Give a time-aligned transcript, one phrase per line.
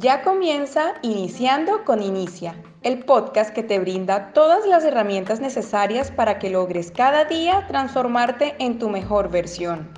[0.00, 6.38] Ya comienza Iniciando con Inicia, el podcast que te brinda todas las herramientas necesarias para
[6.38, 9.90] que logres cada día transformarte en tu mejor versión.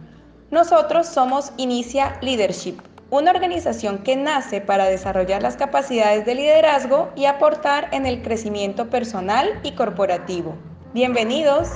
[0.50, 2.79] Nosotros somos Inicia Leadership,
[3.11, 8.89] una organización que nace para desarrollar las capacidades de liderazgo y aportar en el crecimiento
[8.89, 10.57] personal y corporativo.
[10.95, 11.68] Bienvenidos.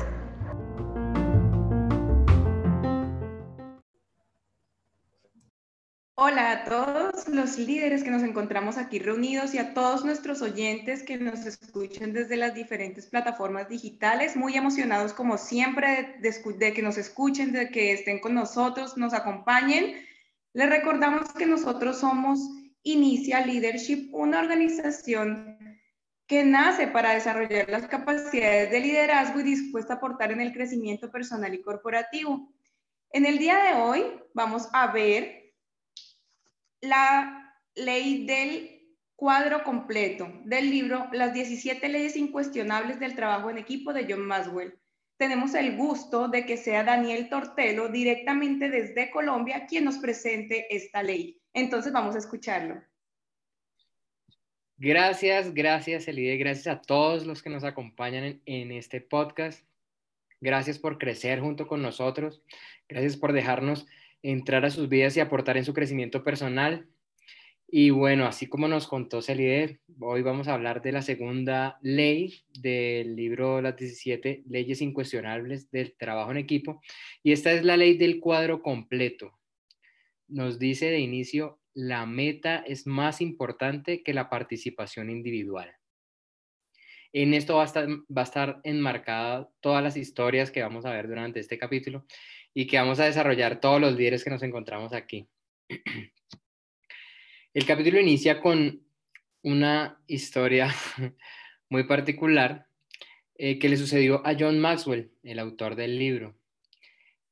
[6.27, 11.03] Hola a todos los líderes que nos encontramos aquí reunidos y a todos nuestros oyentes
[11.03, 16.97] que nos escuchan desde las diferentes plataformas digitales, muy emocionados como siempre de, que nos
[16.97, 19.97] escuchen, de que estén con nosotros, nos acompañen.
[20.55, 22.39] Les recordamos que nosotros somos
[22.85, 25.59] Inicia Leadership, una organización
[26.27, 31.11] que nace para desarrollar las capacidades de liderazgo y dispuesta a aportar en el crecimiento
[31.11, 32.49] personal y corporativo.
[33.11, 35.44] En el día de hoy vamos a ver
[36.85, 38.75] la ley del
[39.17, 44.79] cuadro completo del libro Las 17 leyes incuestionables del trabajo en equipo de John Maswell.
[45.17, 51.03] Tenemos el gusto de que sea Daniel Tortelo directamente desde Colombia quien nos presente esta
[51.03, 51.41] ley.
[51.53, 52.83] Entonces vamos a escucharlo.
[54.77, 59.65] Gracias, gracias Elide, gracias a todos los que nos acompañan en, en este podcast.
[60.41, 62.43] Gracias por crecer junto con nosotros.
[62.89, 63.87] Gracias por dejarnos
[64.25, 66.89] entrar a sus vidas y aportar en su crecimiento personal.
[67.69, 72.43] Y bueno, así como nos contó Celide, hoy vamos a hablar de la segunda ley
[72.59, 76.81] del libro Las 17 leyes incuestionables del trabajo en equipo.
[77.23, 79.39] Y esta es la ley del cuadro completo.
[80.27, 85.71] Nos dice de inicio, la meta es más importante que la participación individual.
[87.13, 90.93] En esto va a estar, va a estar enmarcada todas las historias que vamos a
[90.93, 92.07] ver durante este capítulo
[92.55, 95.27] y que vamos a desarrollar todos los líderes que nos encontramos aquí.
[97.53, 98.81] El capítulo inicia con
[99.43, 100.75] una historia
[101.69, 102.67] muy particular
[103.37, 106.37] eh, que le sucedió a John Maxwell, el autor del libro.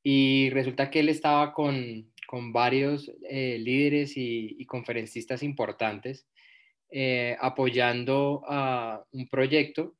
[0.03, 2.11] Y resulta que él estaba con,
[2.51, 6.25] varios eh, líderes y, conferencistas importantes
[6.89, 9.95] eh, apoyando a un proyecto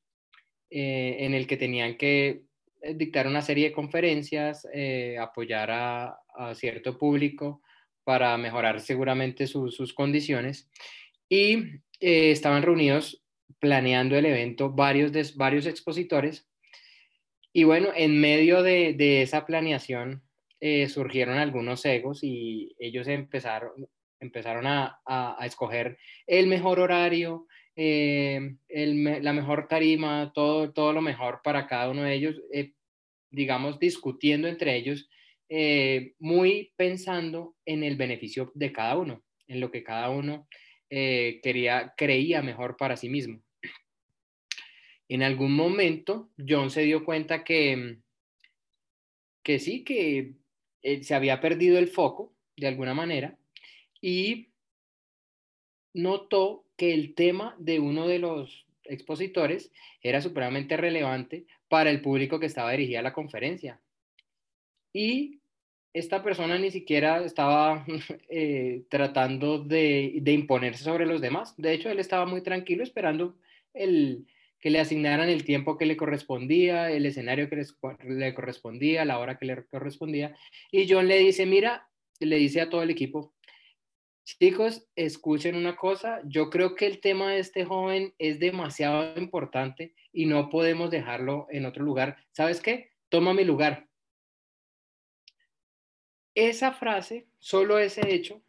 [0.71, 2.41] en el que tenían que
[2.95, 6.19] dictar una serie de conferencias, eh, apoyar a,
[6.55, 7.61] cierto público
[8.03, 10.69] para mejorar seguramente sus condiciones.
[11.29, 11.57] Y
[11.99, 13.23] eh, estaban reunidos
[13.59, 16.47] planeando el evento varios, de, varios expositores.
[17.53, 20.23] Y bueno, en medio de, esa planeación
[20.87, 23.71] surgieron algunos egos y ellos empezaron,
[24.21, 31.41] empezaron a, a escoger el mejor horario, eh, la mejor tarima, todo, todo lo mejor
[31.43, 32.73] para cada uno de ellos, eh,
[33.31, 35.09] digamos, discutiendo entre ellos,
[35.49, 40.47] eh, muy pensando en el beneficio de cada uno, en lo que cada uno
[40.89, 43.41] quería, creía mejor para sí mismo.
[45.09, 47.97] En algún momento, John se dio cuenta que,
[49.41, 50.35] que sí, que
[51.01, 53.35] se había perdido el foco de alguna manera
[54.01, 54.52] y
[55.93, 59.71] notó que el tema de uno de los expositores
[60.01, 63.79] era supremamente relevante para el público que estaba dirigida a la conferencia.
[64.91, 65.39] Y
[65.93, 67.85] esta persona ni siquiera estaba
[68.29, 71.55] eh, tratando de, imponerse sobre los demás.
[71.57, 73.37] De hecho, él estaba muy tranquilo esperando
[73.73, 74.25] el,
[74.59, 77.63] que le asignaran el tiempo que le correspondía, el escenario que
[78.07, 80.35] le correspondía, la hora que le correspondía.
[80.71, 81.87] Y John le dice, mira,
[82.19, 83.32] le dice a todo el equipo,
[84.25, 89.93] Chicos, escuchen una cosa, yo creo que el tema de este joven es demasiado importante
[90.13, 92.17] y no podemos dejarlo en otro lugar.
[92.31, 92.91] ¿Sabes qué?
[93.09, 93.87] Toma mi lugar.
[96.35, 98.41] Esa frase, solo ese hecho,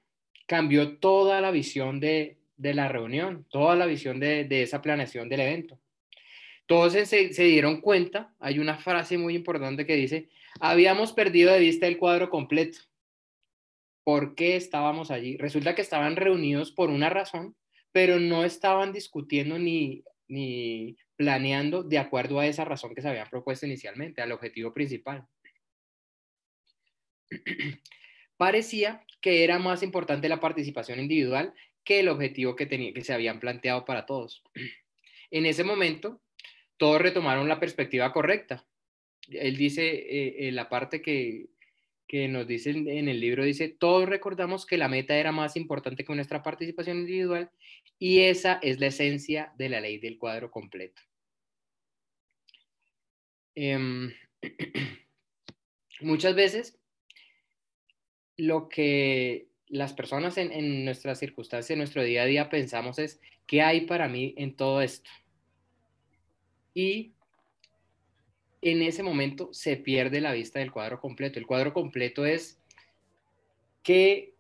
[0.47, 5.81] cambió toda la visión de, la reunión, toda la visión de, esa planeación del evento.
[6.67, 10.29] Todos se, se dieron cuenta, hay una frase muy importante que dice,
[10.61, 12.79] habíamos perdido de vista el cuadro completo
[14.05, 15.37] por qué estábamos allí.
[15.39, 17.57] Resulta que estaban reunidos por una razón,
[17.91, 23.31] pero no estaban discutiendo ni, ni planeando de acuerdo a esa razón que se habían
[23.31, 25.27] propuesto inicialmente, al objetivo principal.
[28.37, 33.15] Parecía que era más importante la participación individual que el objetivo que, tenía, que se
[33.15, 34.43] habían planteado para todos.
[35.31, 36.21] En ese momento,
[36.77, 38.65] todos retomaron la perspectiva correcta.
[39.29, 41.49] Él dice eh, la parte que,
[42.07, 46.05] que nos dice en el libro, dice, todos recordamos que la meta era más importante
[46.05, 47.51] que nuestra participación individual
[47.99, 51.01] y esa es la esencia de la ley del cuadro completo.
[53.55, 54.13] Em,
[56.01, 56.79] Muchas veces
[58.37, 63.21] lo que las personas en, en nuestras circunstancias, en nuestro día a día pensamos es,
[63.47, 65.11] ¿qué hay para mí en todo esto?
[66.75, 67.15] Y
[68.65, 71.39] en ese momento se pierde la vista del cuadro completo.
[71.39, 72.59] El cuadro completo es
[73.83, 74.33] que,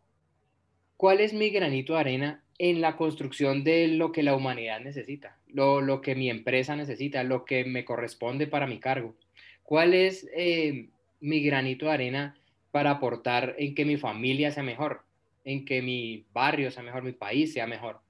[0.97, 5.38] cuál es mi granito de arena en la construcción de lo que la humanidad necesita,
[5.49, 9.15] lo, lo que mi empresa necesita, lo que me corresponde para mi cargo.
[9.62, 10.88] ¿Cuál es eh,
[11.20, 12.38] mi granito de arena
[12.70, 15.03] para aportar en que mi familia sea mejor,
[15.44, 18.00] en que mi barrio sea mejor, mi país sea mejor?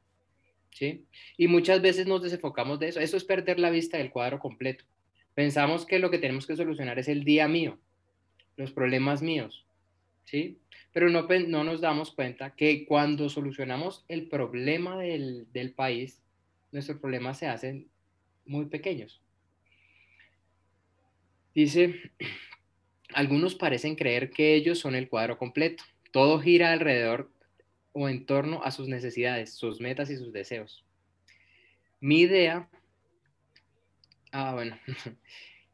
[0.70, 1.04] ¿Sí?
[1.36, 3.00] Y muchas veces nos desenfocamos de eso.
[3.00, 4.84] Eso es perder la vista del cuadro completo.
[5.34, 7.78] Pensamos que lo que tenemos que solucionar es el día mío,
[8.56, 9.66] los problemas míos,
[10.24, 10.58] ¿sí?
[10.92, 16.22] Pero no, no nos damos cuenta que cuando solucionamos el problema del, del país,
[16.70, 17.88] nuestros problemas se hacen
[18.46, 19.20] muy pequeños.
[21.54, 22.12] Dice,
[23.14, 25.82] algunos parecen creer que ellos son el cuadro completo.
[26.12, 27.30] Todo gira alrededor
[27.92, 30.84] o en torno a sus necesidades, sus metas y sus deseos.
[32.00, 32.68] Mi idea
[34.34, 34.78] Ah, bueno.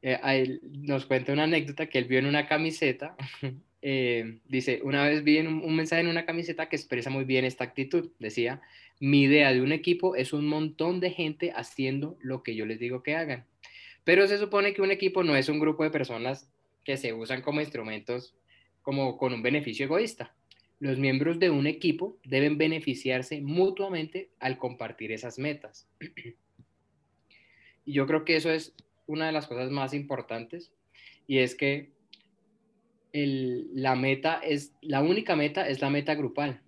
[0.02, 3.16] Eh, nos cuenta una anécdota que él vio en una camiseta.
[3.82, 7.46] Eh, dice, una vez vi un, un, mensaje en una camiseta que expresa muy bien
[7.46, 8.10] esta actitud.
[8.18, 8.60] Decía,
[8.98, 12.78] mi idea de un equipo es un montón de gente haciendo lo que yo les
[12.78, 13.46] digo que hagan.
[14.04, 16.46] Pero se supone que un equipo no es un grupo de personas
[16.84, 18.34] que se usan como instrumentos
[18.82, 20.34] como con un beneficio egoísta.
[20.78, 25.88] Los miembros de un equipo deben beneficiarse mutuamente al compartir esas metas.
[27.84, 28.74] Y yo creo que eso es
[29.06, 30.72] una de las cosas más importantes
[31.26, 31.90] y es que
[33.12, 36.60] la meta es, la única meta es la meta grupal.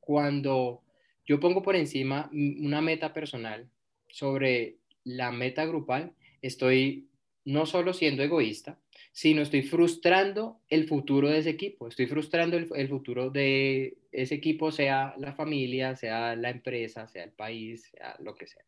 [0.00, 0.82] Cuando
[1.26, 3.68] yo pongo por encima una meta personal
[4.08, 7.08] sobre la meta grupal, estoy
[7.44, 8.78] no solo siendo egoísta,
[9.12, 14.34] sino estoy frustrando el futuro de ese equipo, estoy frustrando el, el, futuro de ese
[14.34, 18.64] equipo, sea la familia, sea la empresa, sea el país, sea lo que sea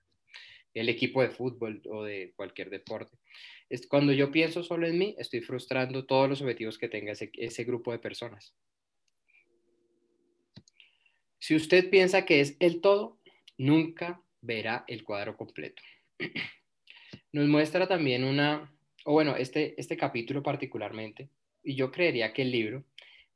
[0.75, 3.17] el equipo de fútbol o de cualquier deporte.
[3.69, 7.31] Es, cuando yo pienso solo en mí, estoy frustrando todos los objetivos que tenga ese,
[7.35, 8.55] ese grupo de personas.
[11.39, 13.19] Si usted piensa que es el todo,
[13.57, 15.83] nunca verá el cuadro completo.
[17.33, 18.73] Nos muestra también una,
[19.05, 21.31] o bueno, este, este capítulo particularmente,
[21.63, 22.85] y yo creería que el libro,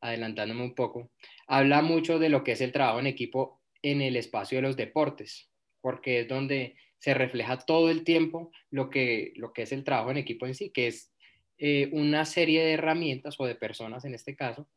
[0.01, 1.11] adelantándome un poco,
[1.47, 4.77] habla mucho de lo que es el trabajo en equipo en el espacio de los
[4.77, 5.49] deportes,
[5.81, 10.11] porque es donde se refleja todo el tiempo lo que, lo que es el trabajo
[10.11, 11.13] en equipo en sí, que es
[11.59, 14.71] eh, una serie de herramientas o de personas en este caso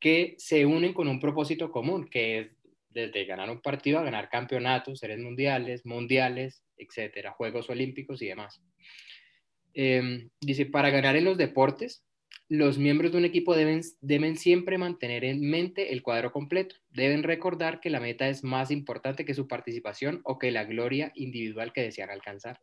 [0.00, 2.46] que se unen con un propósito común, que es
[2.88, 8.62] desde ganar un partido a ganar campeonatos, series mundiales, mundiales, etcétera, Juegos Olímpicos y demás.
[9.74, 12.06] Em, dice, para ganar en los deportes,
[12.48, 16.76] los miembros de un equipo deben, deben siempre mantener en mente el cuadro completo.
[16.90, 21.10] Deben recordar que la meta es más importante que su participación o que la gloria
[21.14, 22.60] individual que desean alcanzar.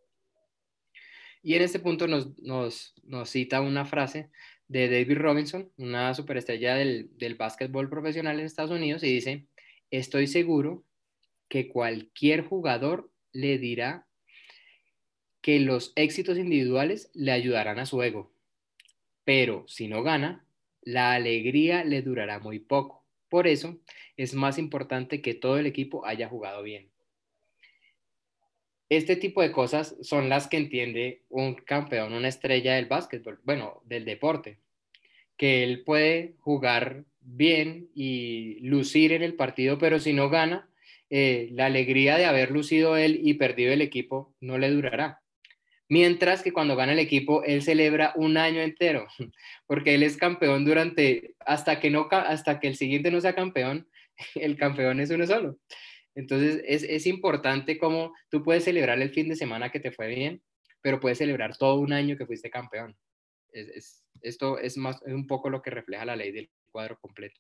[1.42, 4.30] Y en este punto nos, nos, nos cita una frase
[4.70, 9.48] de David Robinson, una superestrella del, del básquetbol profesional en Estados Unidos, y dice,
[9.92, 10.86] estoy seguro
[11.50, 14.08] que cualquier jugador le dirá
[15.42, 18.33] que los éxitos individuales le ayudarán a su ego
[19.24, 20.46] pero si no gana,
[20.82, 23.04] la alegría le durará muy poco.
[23.30, 23.80] Por eso
[24.18, 26.90] es más importante que todo el equipo haya jugado bien.
[28.90, 33.82] Este tipo de cosas son las que entiende un campeón, una estrella del básquetbol, bueno,
[33.86, 34.60] del deporte,
[35.36, 40.70] que él puede jugar bien y lucir en el partido, pero si no gana,
[41.10, 45.23] eh, la alegría de haber lucido él y perdido el equipo no le durará.
[45.90, 49.08] Mientras que cuando gana el equipo, él celebra un año entero,
[49.68, 53.88] porque él es campeón durante, hasta que, no, hasta que el siguiente no sea campeón,
[54.36, 55.58] el campeón es uno solo.
[56.16, 60.08] Entonces, es, es importante cómo tú puedes celebrar el fin de semana que te fue
[60.08, 60.44] bien,
[60.82, 62.96] pero puedes celebrar todo un año que fuiste campeón.
[63.52, 66.98] Es, es, esto es, más, es un poco lo que refleja la ley del cuadro
[67.00, 67.40] completo.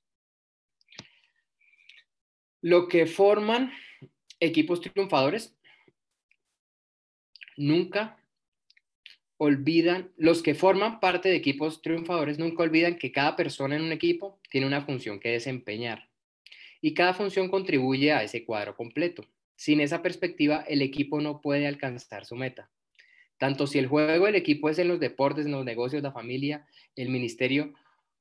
[2.62, 3.71] Lo que forman
[4.39, 5.55] equipos triunfadores
[7.57, 8.22] nunca
[9.43, 13.91] olvidan, los que forman parte de equipos triunfadores nunca olvidan que cada persona en un
[13.91, 16.09] equipo tiene una función que desempeñar
[16.81, 19.23] y cada función contribuye a ese cuadro completo.
[19.55, 22.69] Sin esa perspectiva, el equipo no puede alcanzar su meta.
[23.38, 26.67] Tanto si el juego del equipo es en los deportes, en los negocios, la familia,
[26.97, 27.73] el ministerio,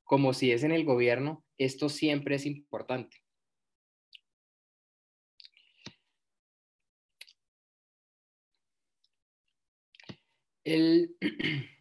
[0.05, 3.22] como si es en el gobierno, esto siempre es importante.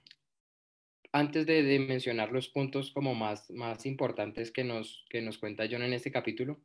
[1.11, 5.83] antes de, mencionar los puntos como más, más importantes que nos, que nos cuenta John
[5.83, 6.59] en este capítulo,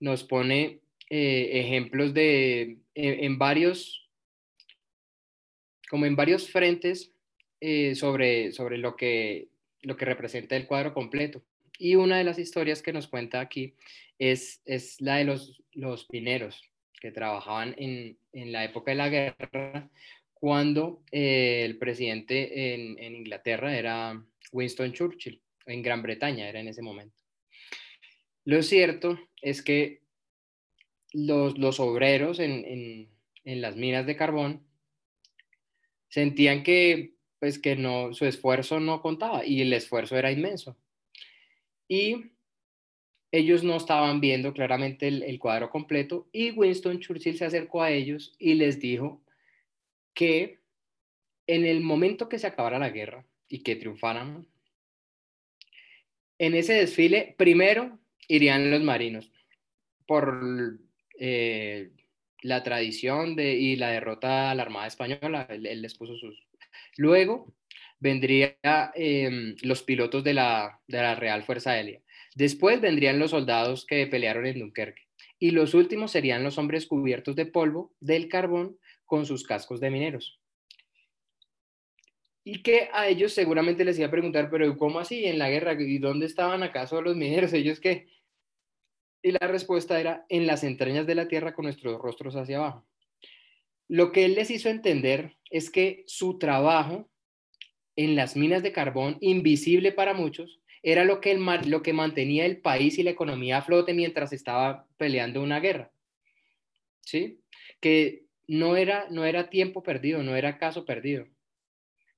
[0.00, 0.80] nos pone
[1.10, 4.08] eh, ejemplos de, en, varios,
[5.90, 7.12] como en varios frentes
[7.60, 9.48] eh, sobre, sobre lo, que,
[9.82, 11.42] lo que representa el cuadro completo.
[11.78, 13.74] Y una de las historias que nos cuenta aquí
[14.18, 16.62] es, es la de los, los mineros
[17.00, 19.90] que trabajaban en, en la época de la guerra
[20.42, 26.82] cuando eh, el presidente en, Inglaterra era Winston Churchill, en Gran Bretaña era en ese
[26.82, 27.16] momento.
[28.44, 30.02] Lo cierto es que
[31.12, 33.08] los, obreros en,
[33.44, 34.66] las minas de carbón
[36.08, 40.76] sentían que, pues, que no, su esfuerzo no contaba y el esfuerzo era inmenso.
[41.86, 42.32] Y
[43.30, 48.34] ellos no estaban viendo claramente el cuadro completo y Winston Churchill se acercó a ellos
[48.40, 49.21] y les dijo
[50.14, 50.60] que
[51.46, 54.46] en el momento que se acabara la guerra y que triunfaran,
[56.38, 59.30] en ese desfile primero irían los marinos
[60.06, 60.78] por
[61.18, 61.90] eh,
[62.42, 66.42] la tradición de, y la derrota a la Armada Española, él, les puso sus...
[66.96, 67.54] Luego
[68.00, 68.56] vendrían
[68.94, 72.00] em, los pilotos de la, de la Real Fuerza Aérea.
[72.34, 75.02] Después vendrían los soldados que pelearon en Dunkerque.
[75.38, 78.76] Y los últimos serían los hombres cubiertos de polvo del carbón
[79.12, 80.40] con sus cascos de mineros.
[82.42, 85.74] Y que a ellos seguramente les iba a preguntar, pero ¿cómo así en la guerra?
[85.78, 87.52] ¿Y dónde estaban acaso los mineros?
[87.52, 88.08] Ellos que...
[89.22, 92.86] Y la respuesta era, en las entrañas de la tierra con nuestros rostros hacia abajo.
[93.86, 97.10] Lo que él les hizo entender es que su trabajo
[97.96, 102.46] en las minas de carbón, invisible para muchos, era lo que, el, lo que mantenía
[102.46, 105.92] el país y la economía a flote mientras estaba peleando una guerra.
[107.02, 107.42] ¿Sí?
[107.78, 111.26] Que no era, no era tiempo perdido, no era caso perdido.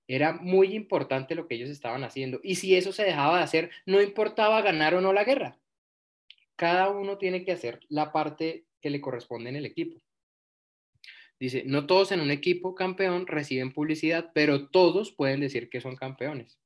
[0.09, 2.41] Era muy importante lo que ellos estaban haciendo.
[2.43, 5.61] Y si eso se dejaba de hacer, no importaba ganar o no la guerra.
[6.57, 10.01] Cada uno tiene que hacer la parte que le corresponde en el equipo.
[11.39, 15.95] Dice, no todos en un equipo campeón reciben publicidad, pero todos pueden decir que son
[15.95, 16.59] campeones.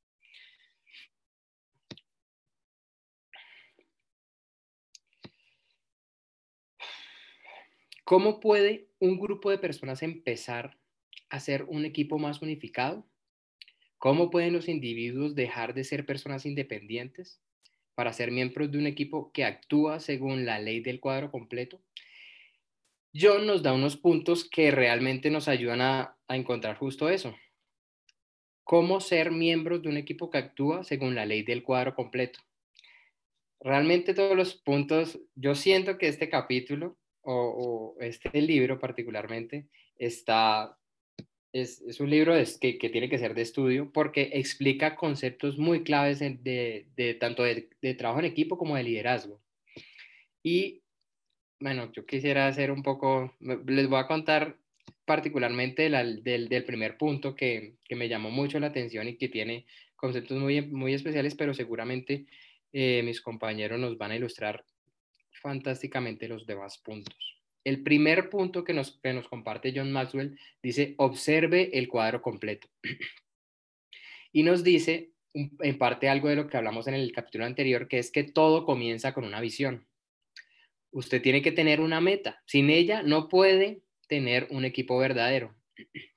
[8.08, 10.78] ¿Cómo puede un grupo de personas empezar
[11.28, 13.06] a ser un equipo más unificado?
[13.98, 17.38] ¿Cómo pueden los individuos dejar de ser personas independientes
[17.94, 21.82] para ser miembros de un equipo que actúa según la ley del cuadro completo?
[23.14, 27.36] John nos da unos puntos que realmente nos ayudan a, encontrar justo eso.
[28.64, 32.40] ¿Cómo ser miembros de un equipo que actúa según la ley del cuadro completo?
[33.60, 36.96] Realmente todos los puntos, yo siento que este capítulo
[37.28, 39.66] o, este libro particularmente
[39.98, 40.76] está,
[41.52, 45.82] es, es un libro que, que, tiene que ser de estudio porque explica conceptos muy
[45.82, 49.40] claves de, de, tanto de, de, trabajo en equipo como de liderazgo.
[50.42, 50.82] Y
[51.60, 54.56] bueno, yo quisiera hacer un poco, les voy a contar
[55.04, 59.66] particularmente del, del, primer punto que, que, me llamó mucho la atención y que tiene
[59.96, 62.26] conceptos muy, muy especiales, pero seguramente
[62.72, 64.64] eh, mis compañeros nos van a ilustrar
[65.40, 67.38] fantásticamente los demás puntos.
[67.64, 72.68] El primer punto que nos, nos comparte John Maxwell dice, observe el cuadro completo.
[74.32, 77.98] y nos dice, en parte, algo de lo que hablamos en el capítulo anterior, que
[77.98, 79.86] es que todo comienza con una visión.
[80.90, 82.42] Usted tiene que tener una meta.
[82.46, 85.54] Sin ella no puede tener un equipo verdadero.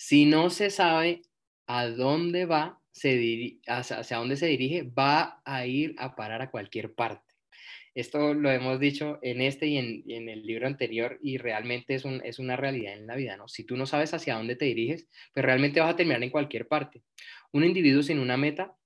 [0.00, 1.22] Si no se sabe
[1.66, 6.94] a dónde va, se hacia dónde se dirige, va a ir a parar a cualquier
[6.94, 7.27] parte.
[7.98, 12.38] Esto lo hemos dicho en este y en, el libro anterior y realmente es, es,
[12.38, 13.48] una realidad en la vida, ¿no?
[13.48, 16.68] Si tú no sabes hacia dónde te diriges, pues realmente vas a terminar en cualquier
[16.68, 17.02] parte.
[17.50, 18.76] Un individuo sin una meta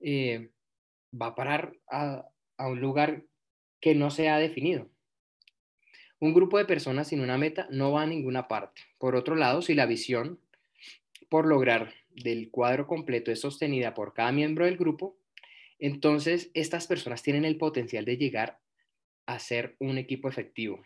[0.00, 0.50] eh,
[1.14, 3.22] va a parar a, a un lugar
[3.78, 4.90] que no se ha definido.
[6.18, 8.82] Un grupo de personas sin una meta no va a ninguna parte.
[8.98, 10.40] Por otro lado, si la visión
[11.28, 15.16] por lograr del cuadro completo es sostenida por cada miembro del grupo,
[15.78, 18.60] entonces, estas personas tienen el potencial de llegar
[19.26, 20.82] a ser un equipo efectivo.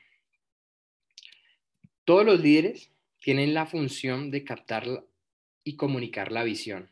[2.04, 5.04] Todos los líderes tienen la función de captar
[5.62, 6.90] y comunicar la visión.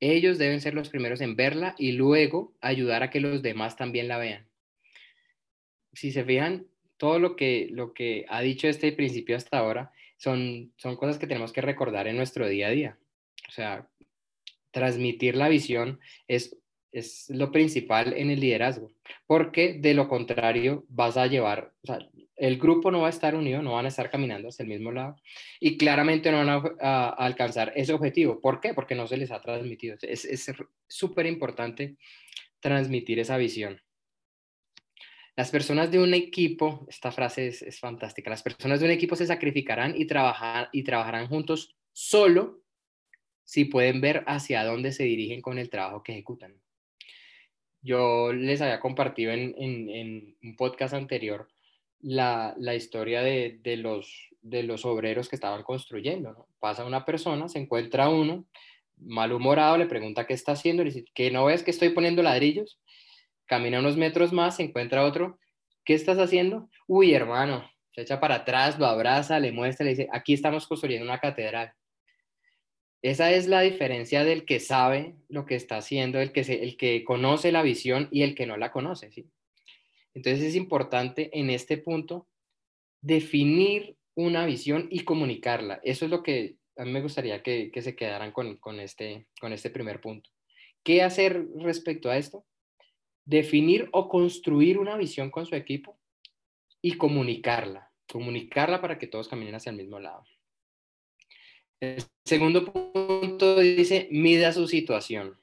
[0.00, 4.08] Ellos deben ser los primeros en verla y luego ayudar a que los demás también
[4.08, 4.48] la vean.
[5.92, 6.66] Si se fijan,
[6.96, 11.26] todo lo que, lo que ha dicho este principio hasta ahora son, son cosas que
[11.26, 12.98] tenemos que recordar en nuestro día a día.
[13.48, 13.88] O sea,
[14.70, 16.56] transmitir la visión es
[16.92, 18.90] es lo principal en el liderazgo,
[19.26, 21.98] porque de lo contrario vas a llevar, o sea,
[22.38, 24.92] el grupo no va a estar unido, no van a estar caminando hacia el mismo
[24.92, 25.16] lado
[25.58, 28.40] y claramente no van a, alcanzar ese objetivo.
[28.40, 28.74] ¿Por qué?
[28.74, 29.96] Porque no se les ha transmitido.
[30.02, 30.52] Es
[30.86, 31.96] súper importante
[32.60, 33.80] transmitir esa visión.
[35.36, 39.14] Las personas de un equipo, esta frase es, es, fantástica, las personas de un equipo
[39.14, 42.60] se sacrificarán y, trabajar, y trabajarán juntos solo
[43.44, 46.60] si pueden ver hacia dónde se dirigen con el trabajo que ejecutan.
[47.88, 51.48] Yo les había compartido en, un podcast anterior
[52.00, 56.46] la, historia de, de, los, de los obreros que estaban construyendo.
[56.60, 58.44] Pasa una persona, se encuentra uno
[58.98, 62.78] malhumorado, le pregunta qué está haciendo, le dice, ¿que no ves que estoy poniendo ladrillos?
[63.46, 65.38] Camina unos metros más, se encuentra otro,
[65.82, 66.68] ¿qué estás haciendo?
[66.86, 71.06] Uy, hermano, se echa para atrás, lo abraza, le muestra, le dice, aquí estamos construyendo
[71.06, 71.72] una catedral.
[73.02, 77.04] Esa es la diferencia del que sabe lo que está haciendo, el que, el que
[77.04, 79.12] conoce la visión y el que no la conoce.
[79.12, 79.30] ¿sí?
[80.14, 82.26] Entonces es importante en este punto
[83.00, 85.80] definir una visión y comunicarla.
[85.84, 89.70] Eso es lo que a mí me gustaría que, se quedaran con, este, con este
[89.70, 90.30] primer punto.
[90.82, 92.44] ¿Qué hacer respecto a esto?
[93.24, 95.98] Definir o construir una visión con su equipo
[96.80, 97.92] y comunicarla.
[98.10, 100.24] Comunicarla para que todos caminen hacia el mismo lado.
[101.80, 105.38] El segundo punto dice, mida su situación.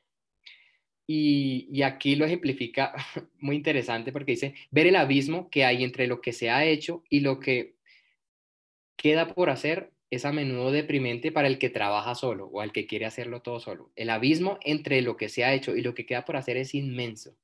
[1.08, 2.94] Y, aquí lo ejemplifica
[3.40, 7.04] muy interesante porque dice, ver el abismo que hay entre lo que se ha hecho
[7.10, 7.76] y lo que
[8.98, 12.86] queda por hacer es a menudo deprimente para el que trabaja solo o al que
[12.86, 13.92] quiere hacerlo todo solo.
[13.96, 16.74] El abismo entre lo que se ha hecho y lo que queda por hacer es
[16.74, 17.36] inmenso.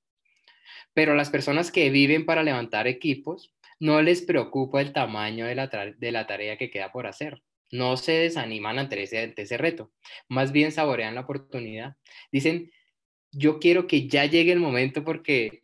[0.94, 5.68] Pero las personas que viven para levantar equipos no les preocupa el tamaño de la,
[5.68, 9.92] de la tarea que queda por hacer no se desaniman ante ese, reto,
[10.28, 11.96] más bien saborean la oportunidad.
[12.32, 12.72] Dicen,
[13.32, 15.62] yo quiero que ya llegue el momento porque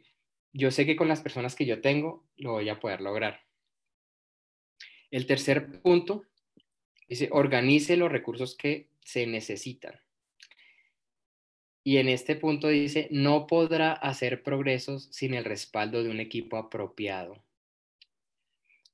[0.54, 3.42] yo sé que con las personas que yo tengo lo voy a poder lograr.
[5.12, 6.24] El tercer punto
[7.08, 10.00] dice, organice los recursos que se necesitan.
[11.84, 16.58] Y en este punto dice, no podrá hacer progresos sin el respaldo de un equipo
[16.58, 17.46] apropiado.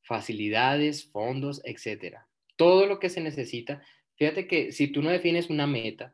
[0.04, 3.84] Facilidades, fondos, etcétera todo lo que se necesita.
[4.16, 6.14] Fíjate que si tú no defines una meta,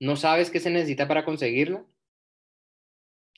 [0.00, 1.84] no sabes qué se necesita para conseguirla,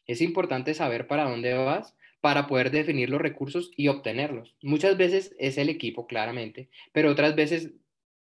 [0.06, 4.54] es importante saber para dónde vas para poder definir los recursos y obtenerlos.
[4.62, 7.72] Muchas veces es el equipo, claramente, pero otras veces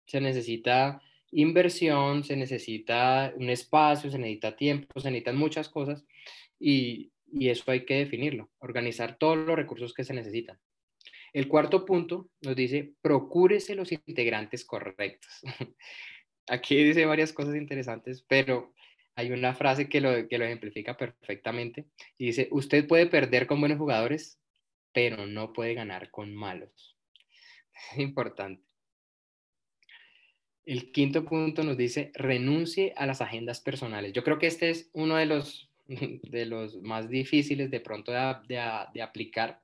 [0.06, 1.00] se necesita
[1.30, 6.04] inversión, se necesita un espacio, se necesita tiempo, se necesitan muchas cosas
[6.58, 10.58] y, y eso hay que definirlo, organizar todos los recursos que se necesitan.
[11.34, 15.42] El cuarto punto nos dice, procúrese los integrantes correctos.
[16.46, 18.72] Aquí dice varias cosas interesantes, pero
[19.16, 21.86] hay una frase que lo, que lo ejemplifica perfectamente
[22.18, 24.38] y dice, usted puede perder con buenos jugadores,
[24.92, 26.96] pero no puede ganar con malos.
[27.92, 28.62] Es importante.
[30.64, 34.12] El quinto punto nos dice, renuncie a las agendas personales.
[34.12, 38.60] Yo creo que este es uno de los, de los más difíciles de pronto de,
[38.94, 39.63] de aplicar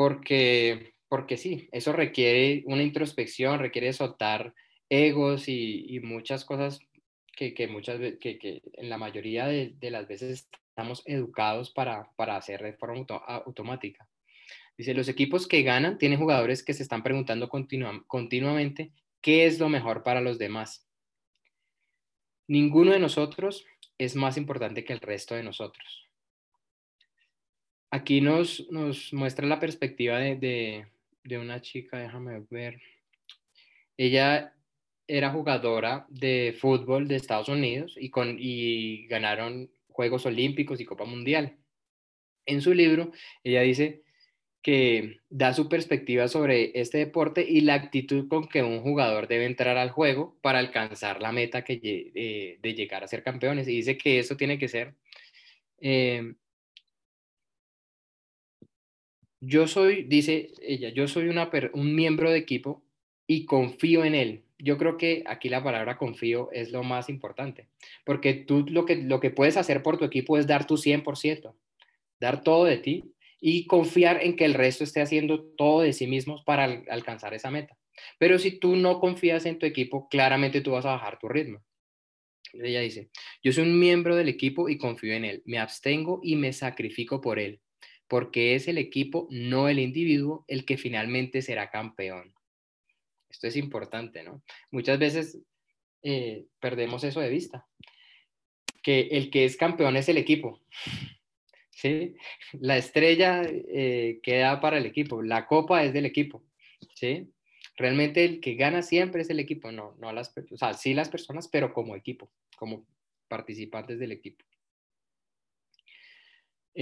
[0.00, 4.54] porque, porque sí, eso requiere una introspección, requiere soltar
[4.88, 6.80] egos y, muchas cosas
[7.36, 12.36] que, que muchas que, que, en la mayoría de, las veces estamos educados para, para
[12.36, 14.08] hacer de forma automática.
[14.78, 19.68] Dice, los equipos que ganan tienen jugadores que se están preguntando continuamente qué es lo
[19.68, 20.88] mejor para los demás.
[22.48, 23.66] Ninguno de nosotros
[23.98, 26.09] es más importante que el resto de nosotros
[27.90, 30.86] aquí nos, nos muestra la perspectiva de,
[31.30, 32.80] una chica, déjame ver.
[33.96, 34.54] Ella
[35.06, 41.04] era jugadora de fútbol de Estados Unidos y, con, y ganaron Juegos Olímpicos y Copa
[41.04, 41.56] Mundial.
[42.46, 43.12] En su libro,
[43.44, 44.02] ella dice
[44.62, 49.46] que da su perspectiva sobre este deporte y la actitud con que un jugador debe
[49.46, 53.68] entrar al juego para alcanzar la meta que, de, de llegar a ser campeones.
[53.68, 54.94] Y dice que eso tiene que ser
[55.80, 56.34] eh,
[59.40, 62.82] yo soy, dice ella, yo soy un miembro de equipo
[63.26, 64.44] y confío en él.
[64.58, 67.68] Yo creo que aquí la palabra confío es lo más importante,
[68.04, 71.54] porque tú lo que, lo que puedes hacer por tu equipo es dar tu 100%,
[72.20, 76.06] dar todo de ti y confiar en que el resto esté haciendo todo de sí
[76.06, 77.78] mismos para alcanzar esa meta.
[78.18, 81.62] Pero si tú no confías en tu equipo, claramente tú vas a bajar tu ritmo.
[82.52, 83.08] Ella dice,
[83.42, 87.20] yo soy un miembro del equipo y confío en él, me abstengo y me sacrifico
[87.20, 87.60] por él
[88.10, 92.34] porque es el equipo, no el individuo, el que finalmente será campeón.
[93.30, 94.42] Esto es importante, ¿no?
[94.72, 95.38] Muchas veces
[96.02, 97.68] eh, perdemos eso de vista.
[98.82, 100.60] que el que es campeón es el equipo.
[101.70, 102.16] ¿sí?
[102.54, 106.42] La estrella eh, queda para el equipo, la copa es del equipo.
[106.96, 107.30] ¿sí?
[107.76, 111.10] Realmente el que gana siempre es el equipo, no, no las, o sea, sí las
[111.10, 112.84] personas, pero como equipo, como
[113.28, 114.44] participantes del equipo.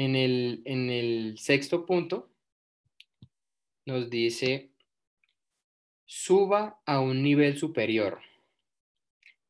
[0.00, 2.30] En el, sexto punto
[3.84, 4.70] nos dice,
[6.04, 8.20] suba a un nivel superior.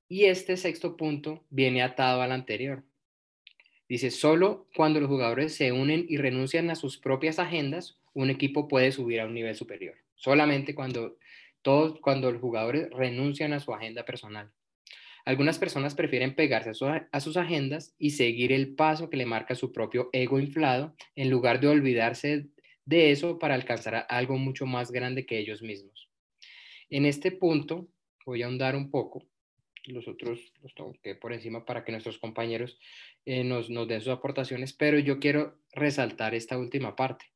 [0.08, 2.82] Y este sexto punto viene atado al anterior.
[3.90, 8.68] Dice, solo cuando los jugadores se unen y renuncian a sus propias agendas, un equipo
[8.68, 9.96] puede subir a un nivel superior.
[10.14, 11.18] Solamente cuando
[11.60, 14.50] todos, cuando los jugadores renuncian a su agenda personal.
[15.28, 16.70] Algunas personas prefieren pegarse
[17.12, 21.28] a, sus agendas y seguir el paso que le marca su propio ego inflado en
[21.28, 22.46] lugar de olvidarse
[22.86, 26.08] de eso para alcanzar algo mucho más grande que ellos mismos.
[26.88, 27.88] En este punto
[28.24, 29.22] voy a ahondar un poco
[29.84, 32.78] los otros los toqué por encima para que nuestros compañeros
[33.26, 37.26] eh, nos, nos den sus aportaciones, pero yo quiero resaltar esta última parte.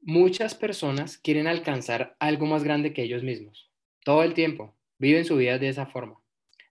[0.00, 3.70] Muchas personas quieren alcanzar algo más grande que ellos mismos,
[4.02, 6.20] todo el tiempo, viven su vida de esa forma.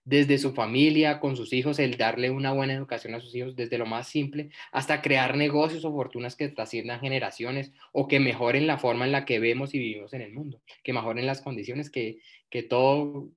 [0.04, 3.76] Desde su familia, con sus hijos, el darle una buena educación a sus hijos, desde
[3.76, 8.78] lo más simple, hasta crear negocios o fortunas que trasciendan generaciones o que mejoren la
[8.78, 12.18] forma en la que vemos y vivimos en el mundo, que mejoren las condiciones, que,
[12.48, 13.30] que todo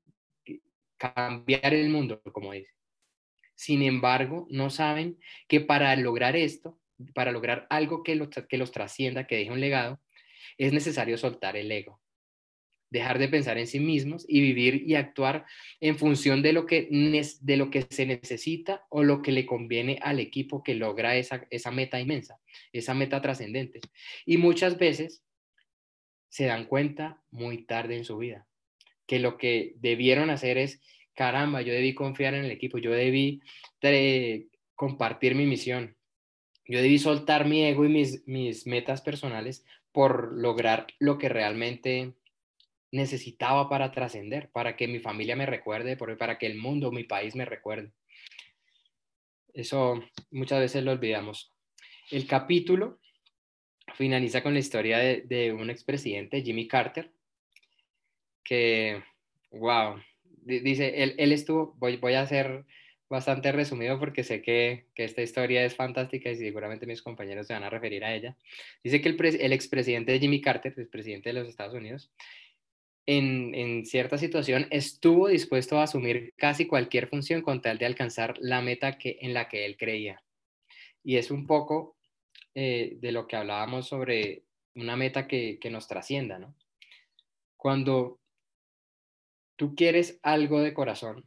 [0.98, 2.72] cambiar el mundo, como dice.
[3.56, 6.80] Sin embargo, no saben que para lograr esto,
[7.14, 10.00] para lograr algo que los, que los trascienda, que deje un legado,
[10.58, 12.00] es necesario soltar el ego,
[12.94, 15.46] dejar de pensar en sí mismos y vivir y actuar
[15.82, 16.88] en función de lo que,
[17.42, 21.48] de lo que se necesita o lo que le conviene al equipo que logra esa,
[21.50, 22.40] esa meta inmensa,
[22.72, 23.80] esa meta trascendente.
[24.28, 25.26] Y muchas veces
[26.30, 28.48] se dan cuenta muy tarde en su vida
[29.08, 30.80] que lo que debieron hacer es,
[31.16, 33.42] caramba, yo debí confiar en el equipo, yo debí
[34.76, 35.98] compartir mi misión,
[36.68, 42.14] yo debí soltar mi ego y mis, mis metas personales por lograr lo que realmente
[42.94, 47.36] necesitaba para trascender, para que mi familia me recuerde, para que el mundo, mi país
[47.36, 47.92] me recuerde.
[49.52, 51.52] Eso muchas veces lo olvidamos.
[52.12, 53.00] El capítulo
[53.96, 57.12] finaliza con la historia de, de un expresidente, Jimmy Carter,
[58.44, 59.04] que,
[59.50, 60.00] wow,
[60.44, 62.64] dice, él, él estuvo, voy, voy a hacer
[63.10, 67.54] bastante resumido porque sé que, que, esta historia es fantástica y seguramente mis compañeros se
[67.54, 68.38] van a referir a ella.
[68.84, 72.12] Dice que el, el expresidente Jimmy Carter, el presidente de los Estados Unidos,
[73.06, 78.62] en, cierta situación estuvo dispuesto a asumir casi cualquier función con tal de alcanzar la
[78.62, 80.24] meta que, en la que él creía.
[81.04, 81.98] Y es un poco
[82.56, 84.44] eh, de lo que hablábamos sobre
[84.76, 86.56] una meta que, que nos trascienda, ¿no?
[87.58, 88.20] Cuando
[89.56, 91.26] tú quieres algo de corazón,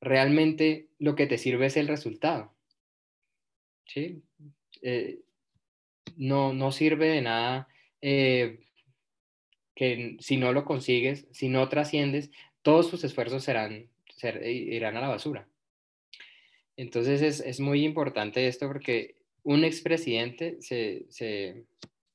[0.00, 2.54] realmente lo que te sirve es el resultado.
[3.86, 4.22] ¿Sí?
[4.82, 5.20] Eh,
[6.16, 7.68] no, no sirve de nada
[8.00, 8.60] eh,
[9.74, 12.30] que si no lo consigues, si no trasciendes,
[12.62, 13.88] todos tus esfuerzos serán,
[14.44, 15.48] irán a la basura.
[16.76, 21.64] Entonces es, es muy importante esto porque un expresidente se, se,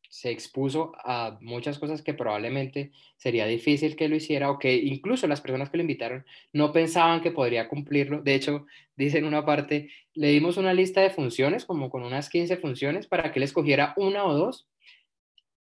[0.09, 5.27] se expuso a muchas cosas que probablemente sería difícil que lo hiciera o que incluso
[5.27, 8.21] las personas que lo invitaron no pensaban que podría cumplirlo.
[8.21, 8.65] De hecho,
[8.97, 13.07] dice en una parte, le dimos una lista de funciones, como con unas 15 funciones,
[13.07, 14.67] para que él escogiera una o dos.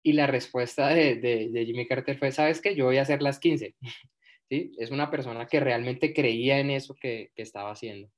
[0.06, 2.76] Y la respuesta de, Jimmy Carter fue, ¿sabes qué?
[2.76, 3.76] Yo voy a hacer las 15.
[4.50, 4.72] ¿Sí?
[4.78, 8.12] Es una persona que realmente creía en eso que, que estaba haciendo.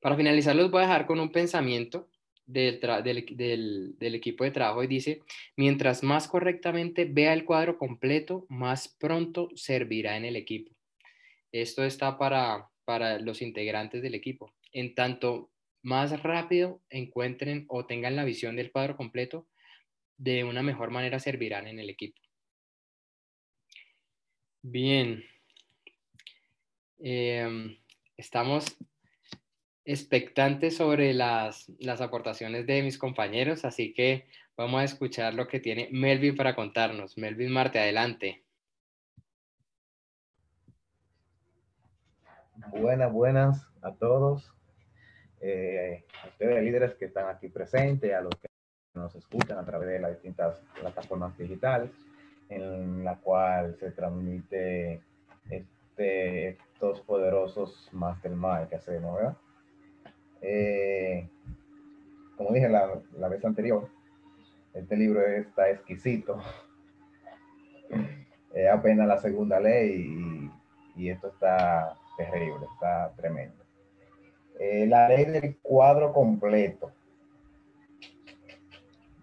[0.00, 2.08] Para finalizar, los voy a dejar con un pensamiento
[2.46, 2.80] del,
[3.98, 5.20] del, equipo de trabajo y dice,
[5.54, 10.72] mientras más correctamente vea el cuadro completo, más pronto servirá en el equipo.
[11.52, 14.54] Esto está para, para los integrantes del equipo.
[14.72, 15.50] En tanto
[15.82, 19.46] más rápido encuentren o tengan la visión del cuadro completo,
[20.18, 22.20] de una mejor manera servirán en el equipo.
[24.62, 25.24] Bien.
[27.00, 27.76] Em,
[28.16, 28.76] estamos
[29.84, 35.58] expectante sobre las, las aportaciones de mis compañeros, así que vamos a escuchar lo que
[35.58, 37.18] tiene Melvin para contarnos.
[37.18, 38.44] Melvin Marte, adelante.
[42.70, 44.52] Buenas, buenas a todos.
[45.40, 48.51] Eh, a ustedes líderes que están aquí presentes, a los que
[48.94, 51.90] nos escuchan a través de las distintas plataformas digitales
[52.48, 55.00] en la cual se transmite
[55.48, 59.36] este, estos poderosos mastermind que hacemos, ¿verdad?
[60.42, 61.28] Eh,
[62.36, 63.88] como dije la, la, vez anterior,
[64.74, 66.38] este libro está exquisito.
[68.54, 70.50] Es apenas la segunda ley
[70.94, 73.64] y, esto está terrible, está tremendo.
[74.60, 76.92] Eh, la ley del cuadro completo.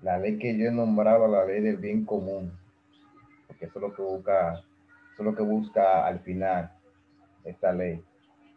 [0.02, 2.52] La ley que yo he nombrado la ley del bien común,
[3.48, 4.64] porque eso es lo que busca, eso
[5.20, 6.72] es lo que busca al final
[7.44, 8.04] esta ley,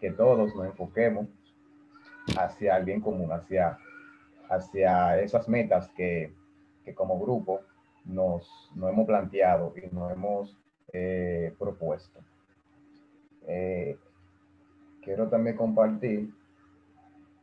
[0.01, 1.27] que todos nos enfoquemos
[2.37, 3.79] hacia el bien común, hacia,
[4.49, 6.33] hacia esas metas que,
[6.85, 7.61] que como grupo
[8.05, 10.57] nos, nos, hemos planteado y nos hemos
[10.93, 12.21] eh, propuesto.
[13.47, 13.99] Eh,
[15.03, 16.33] quiero también compartir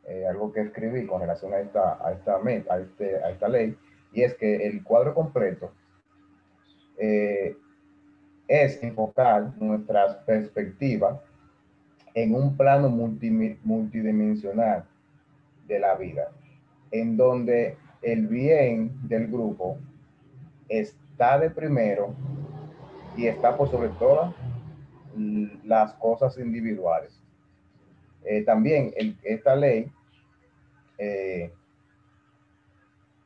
[0.06, 3.48] eh, algo que escribí con relación a esta, a esta, meta, a, este, a esta
[3.48, 3.76] ley,
[4.12, 5.72] y es que el cuadro completo
[6.98, 11.18] es enfocar nuestras perspectivas
[12.14, 14.84] en un plano multidimensional
[15.66, 16.32] de la vida,
[16.90, 19.78] en donde el bien del grupo
[20.68, 22.14] está de primero
[23.16, 24.34] y está por sobre todas
[25.64, 27.12] las cosas individuales.
[28.24, 28.92] Eh, también
[29.22, 29.90] esta ley,
[30.98, 31.52] eh,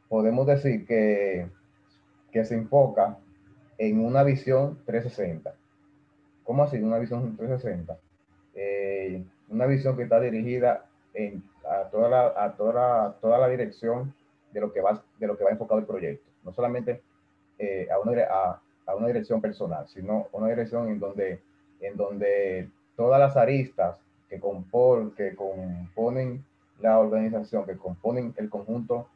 [0.09, 1.49] podemos decir que,
[2.31, 3.19] que se enfoca
[3.79, 5.55] en una visión 360.
[6.45, 6.79] ¿Cómo así?
[6.79, 7.99] Una visión 360.
[8.55, 14.15] Eh, una visión que está dirigida en, a, toda la, a toda, toda la dirección
[14.53, 16.31] de lo, que va, de lo que va enfocado el proyecto.
[16.45, 17.03] No solamente
[17.59, 21.41] eh, a, una, a, a, una dirección personal, sino una dirección en donde,
[21.81, 26.45] en donde todas las aristas que, compon, que componen
[26.81, 29.09] la organización, que componen el conjunto,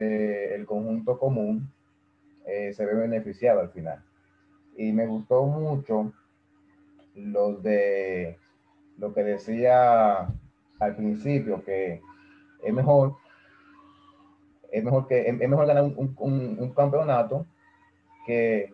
[0.00, 1.70] el conjunto común,
[2.46, 4.02] eh, se ve beneficiado al final.
[4.76, 6.12] Y me gustó mucho
[7.14, 8.38] los de
[8.98, 10.28] lo que decía
[10.78, 12.00] al principio, que
[12.62, 13.16] es mejor,
[14.70, 17.46] es mejor, que, es mejor ganar un, un, un campeonato
[18.26, 18.72] que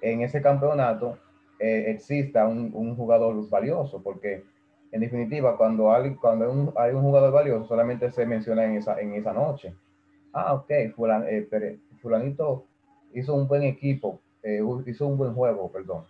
[0.00, 1.18] en ese campeonato
[1.58, 4.44] eh, exista un, un, jugador valioso, porque
[4.92, 8.76] en definitiva, cuando hay, cuando hay un, hay un, jugador valioso, solamente se menciona en
[8.76, 9.74] esa, en esa noche.
[10.36, 12.66] Ah, ok, eh, fulanito
[13.12, 16.04] hizo un buen equipo, eh, hizo un buen juego, perdón,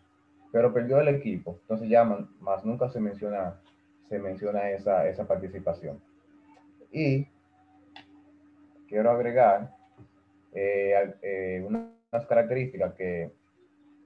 [0.51, 1.59] pero perdió el equipo.
[1.61, 3.61] Entonces ya más nunca se menciona,
[4.09, 6.01] se menciona esa, esa participación.
[6.91, 7.27] Y
[8.89, 9.77] quiero agregar
[10.53, 13.31] eh, eh, unas características que,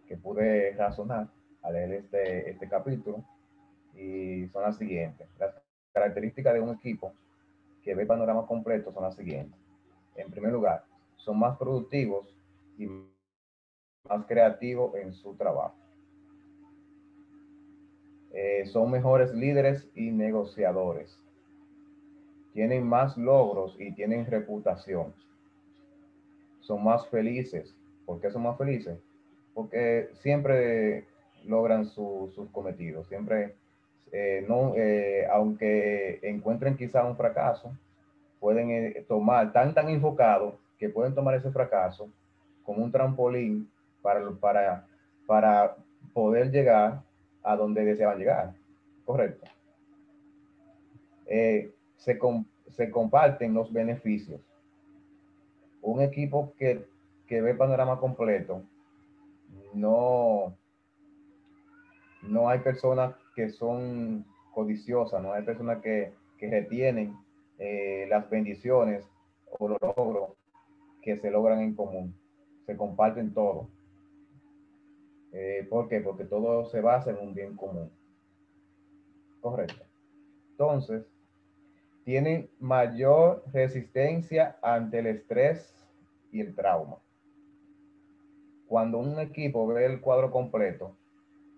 [0.08, 1.28] que, pude razonar
[1.62, 3.22] al leer este, este capítulo
[3.94, 5.28] y son las siguientes.
[5.38, 5.54] Las
[5.92, 7.12] características de un equipo
[7.84, 9.67] que ve panorama completo son las siguientes.
[10.18, 10.84] En primer lugar,
[11.16, 12.34] son más productivos
[12.76, 15.76] y más creativos en su trabajo.
[18.32, 21.18] Eh, son mejores líderes y negociadores.
[22.52, 25.14] Tienen más logros y tienen reputación.
[26.60, 27.74] Son más felices.
[28.04, 28.98] ¿Por qué son más felices?
[29.54, 31.06] Porque siempre
[31.44, 33.06] logran sus cometidos.
[33.08, 33.54] Siempre,
[34.12, 37.72] eh, no, eh, aunque encuentren quizá un fracaso,
[38.40, 42.10] pueden tomar tan, tan enfocado que pueden tomar ese fracaso
[42.62, 43.70] como un trampolín
[44.02, 44.86] para, para,
[45.26, 45.76] para
[46.12, 47.02] poder llegar
[47.42, 48.54] a donde deseaban llegar.
[49.04, 49.46] Correcto.
[51.26, 52.18] Eh, se,
[52.68, 54.40] se, comparten los beneficios.
[55.82, 56.86] Un equipo que,
[57.26, 58.62] que ve el panorama completo,
[59.74, 60.56] no,
[62.22, 67.16] no hay personas que son codiciosas, no hay personas que, que retienen
[67.58, 69.04] eh, las bendiciones
[69.58, 70.30] o los logros
[71.02, 72.14] que se logran en común.
[72.66, 73.68] Se comparten todo.
[75.32, 76.00] Eh, ¿Por qué?
[76.00, 77.90] Porque todo se basa en un bien común.
[79.40, 79.84] Correcto.
[80.50, 81.06] Entonces,
[82.04, 85.74] tienen mayor resistencia ante el estrés
[86.32, 86.98] y el trauma.
[88.66, 90.96] Cuando un equipo ve el cuadro completo,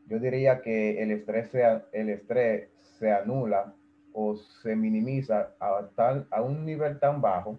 [0.07, 1.51] yo diría que el estrés
[1.93, 3.75] el estrés se anula
[4.13, 7.59] o se minimiza a, tal, a un nivel tan bajo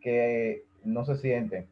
[0.00, 1.68] que no se siente,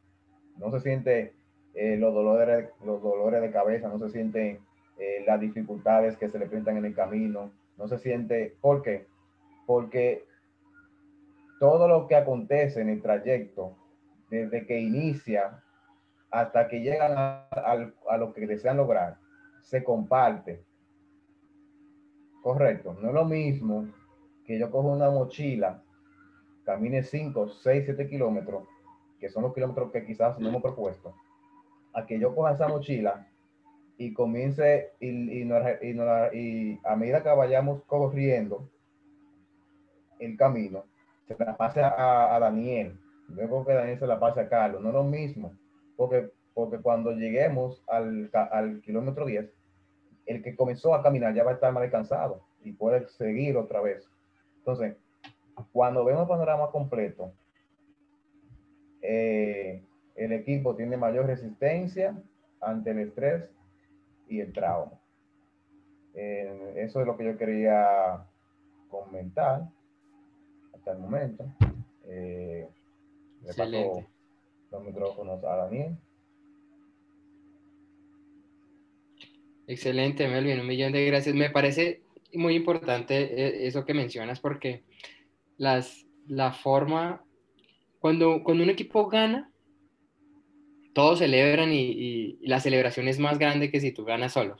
[0.59, 1.35] no se siente
[1.75, 4.61] eh, los, dolores, los dolores de cabeza, no se sienten
[4.99, 9.07] eh, las dificultades que se le presentan en el camino, no se siente, ¿por qué?
[9.67, 10.25] Porque
[11.59, 13.77] todo lo que acontece en el trayecto,
[14.31, 15.63] desde que inicia
[16.31, 17.49] hasta que llegan a,
[18.09, 19.19] a, lo que desean lograr,
[19.63, 20.65] se comparte.
[22.45, 23.89] Correcto, no es lo mismo
[24.45, 25.83] que yo cojo una mochila,
[26.63, 28.69] camine 5, 6, 7 kilómetros,
[29.19, 31.15] que son los kilómetros que quizás no hemos propuesto,
[31.95, 33.27] a que yo coja esa mochila
[33.97, 38.69] y comience y, y, y, a medida que vayamos corriendo
[40.19, 40.85] el camino,
[41.27, 44.89] se la pase a, a, Daniel, luego que Daniel se la pase a Carlos, no
[44.89, 45.55] es lo mismo,
[45.97, 49.51] porque, porque cuando lleguemos al, al kilómetro 10,
[50.27, 53.81] el que comenzó a caminar ya va a estar más descansado y puede seguir otra
[53.81, 54.09] vez.
[54.59, 54.97] Entonces,
[55.73, 57.33] cuando vemos el panorama completo,
[59.03, 59.83] eh,
[60.17, 62.17] el equipo tiene mayor resistencia
[62.61, 63.51] ante el estrés
[64.29, 64.93] y el trauma.
[66.15, 68.25] Eh, eso es lo que yo quería
[68.89, 69.69] comentar
[70.73, 71.45] hasta el momento.
[72.05, 72.69] Eh,
[73.43, 74.05] le paso
[74.71, 75.97] los micrófonos a Daniel.
[79.67, 81.35] Excelente, Melvin, un millón de gracias.
[81.35, 84.85] Me parece muy importante eh, eso que mencionas porque
[85.57, 87.25] las, la forma,
[87.99, 89.51] cuando, cuando un equipo gana,
[90.93, 94.57] todos celebran y, la celebración es más grande que si tú ganas solo.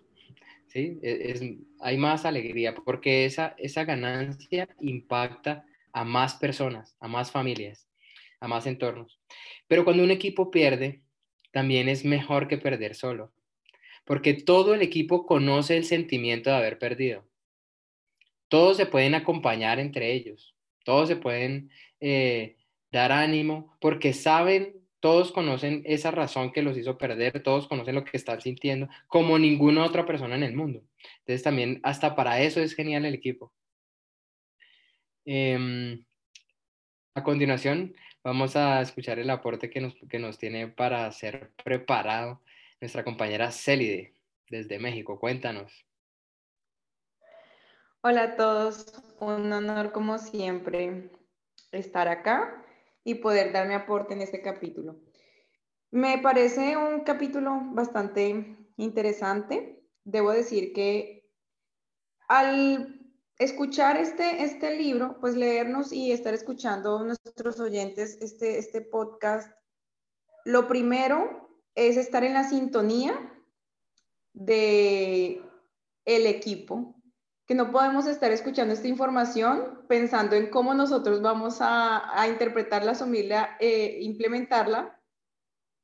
[0.67, 0.99] ¿sí?
[1.03, 1.43] E, es,
[1.81, 7.89] hay más alegría porque esa, esa ganancia impacta a más personas, a más familias,
[8.41, 9.21] a más entornos.
[9.69, 11.03] Pero cuando un equipo pierde,
[11.53, 13.33] también es mejor que perder solo,
[14.05, 17.25] porque todo el equipo conoce el sentimiento de haber perdido.
[18.49, 22.57] Todos se pueden acompañar entre ellos, todos se pueden eh,
[22.93, 28.05] dar ánimo, porque saben todos conocen esa razón que los hizo perder, todos conocen lo
[28.05, 30.83] que están sintiendo, como ninguna otra persona en el mundo.
[31.19, 33.53] Entonces también hasta para eso es genial el equipo.
[35.27, 36.03] Em,
[37.15, 42.41] a continuación vamos a escuchar el aporte que nos, que nos tiene para ser preparado
[42.81, 44.15] nuestra compañera Célide
[44.49, 45.19] desde México.
[45.19, 45.87] Cuéntanos.
[48.03, 51.11] Hola a todos, un honor como siempre
[51.73, 52.63] estar acá
[53.03, 55.01] y poder dar mi aporte en este capítulo.
[55.91, 59.83] Me parece un capítulo bastante interesante.
[60.05, 61.31] Debo decir que
[62.29, 63.01] al
[63.39, 69.51] escuchar este, este libro, pues leernos y estar escuchando nuestros oyentes este, este podcast,
[70.45, 71.44] lo primero
[71.75, 73.15] es estar en la sintonía
[74.33, 75.43] de
[76.05, 76.95] el equipo,
[77.47, 82.85] que no podemos estar escuchando esta información pensando en cómo nosotros vamos a, a interpretar
[82.85, 85.01] la familia, e implementarla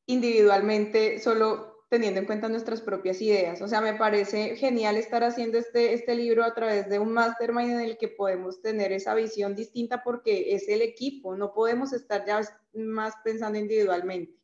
[0.07, 3.61] individualmente, solo teniendo en cuenta nuestras propias ideas.
[3.61, 7.73] O sea, me parece genial estar haciendo este, este libro a través de un mastermind
[7.73, 12.25] en el que podemos tener esa visión distinta porque es el equipo, no podemos estar
[12.25, 12.41] ya
[12.75, 14.40] más pensando individualmente.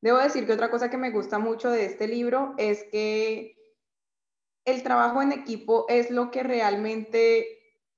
[0.00, 3.56] Debo decir que otra cosa que me gusta mucho de este libro es que
[4.64, 7.46] el trabajo en equipo es lo que realmente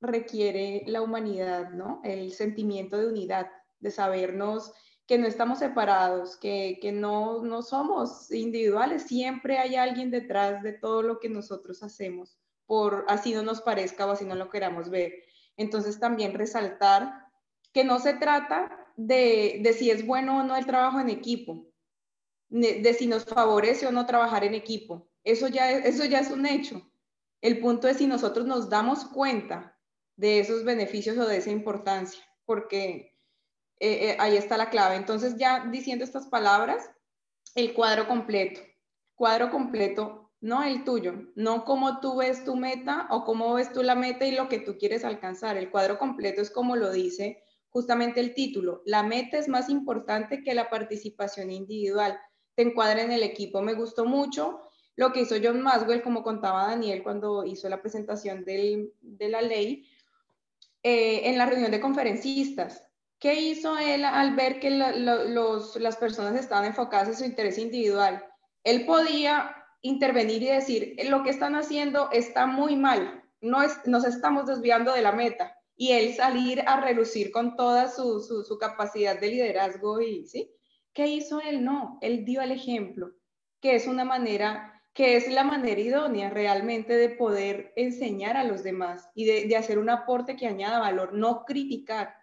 [0.01, 2.01] requiere la humanidad, ¿no?
[2.03, 4.73] El sentimiento de unidad, de sabernos
[5.07, 10.73] que no estamos separados, que, que no, no somos individuales, siempre hay alguien detrás de
[10.73, 14.91] todo lo que nosotros hacemos, por así no nos parezca o así no lo queramos
[14.91, 15.13] ver.
[15.57, 17.27] Entonces también resaltar
[17.73, 21.72] que no se trata de, de si es bueno o no el trabajo en equipo,
[22.53, 25.09] de, si nos favorece o no trabajar en equipo.
[25.25, 26.83] Eso ya, eso ya es un hecho.
[27.41, 29.79] El punto es si nosotros nos damos cuenta
[30.17, 33.17] de esos beneficios o de esa importancia, porque
[33.81, 34.97] eh, eh, ahí está la clave.
[34.97, 36.91] Entonces ya diciendo estas palabras,
[37.55, 38.61] el cuadro completo.
[39.15, 43.83] Cuadro completo, no el tuyo, no cómo tú ves tu meta o cómo ves tú
[43.83, 45.57] la meta y lo que tú quieres alcanzar.
[45.57, 48.83] El cuadro completo es como lo dice justamente el título.
[48.85, 52.19] La meta es más importante que la participación individual
[52.55, 53.63] te encuadra en el equipo.
[53.63, 54.61] Me gustó mucho
[54.97, 59.89] lo que hizo John Maswell, como contaba Daniel cuando hizo la presentación de la ley,
[60.83, 62.83] eh, en la reunión de conferencistas.
[63.19, 68.25] ¿Qué hizo él al ver que las personas estaban enfocadas en su interés individual?
[68.65, 74.05] Él podía intervenir y decir, lo que están haciendo está muy mal, no es, nos
[74.05, 75.57] estamos desviando de la meta.
[75.77, 80.51] Y él salir a relucir con toda su, capacidad de liderazgo y, ¿sí?
[80.95, 81.65] ¿Qué hizo él?
[81.65, 83.13] No, él dio el ejemplo,
[83.61, 88.63] que es una manera, que es la manera idónea realmente de poder enseñar a los
[88.63, 92.15] demás y de, hacer un aporte que añada valor, no criticar,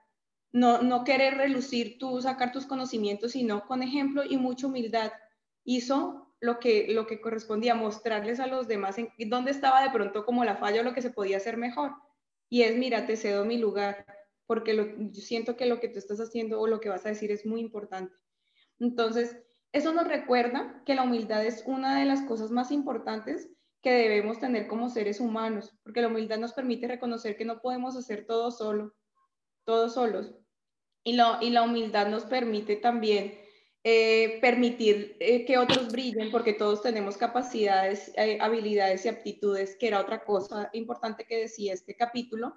[0.52, 5.12] no, no querer relucir tú, sacar tus conocimientos, sino con ejemplo y mucha humildad.
[5.64, 10.26] Hizo lo que, lo que correspondía, mostrarles a los demás en dónde estaba de pronto
[10.26, 11.94] como la falla o lo que se podía hacer mejor.
[12.50, 14.06] Y es, mira, te cedo mi lugar,
[14.48, 17.32] porque yo siento que lo que tú estás haciendo o lo que vas a decir
[17.32, 18.14] es muy importante.
[18.80, 19.38] Entonces,
[19.72, 23.50] eso nos recuerda que la humildad es una de las cosas más importantes
[23.82, 27.96] que debemos tener como seres humanos, porque la humildad nos permite reconocer que no podemos
[27.96, 28.94] hacer todo solo,
[29.66, 30.34] todos solos.
[31.04, 33.40] Y, y la humildad nos permite también
[33.86, 39.88] eh, permitir eh, que otros brillen, porque todos tenemos capacidades, eh, habilidades y aptitudes, que
[39.88, 42.56] era otra cosa importante que decía este capítulo,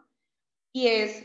[0.72, 1.24] y es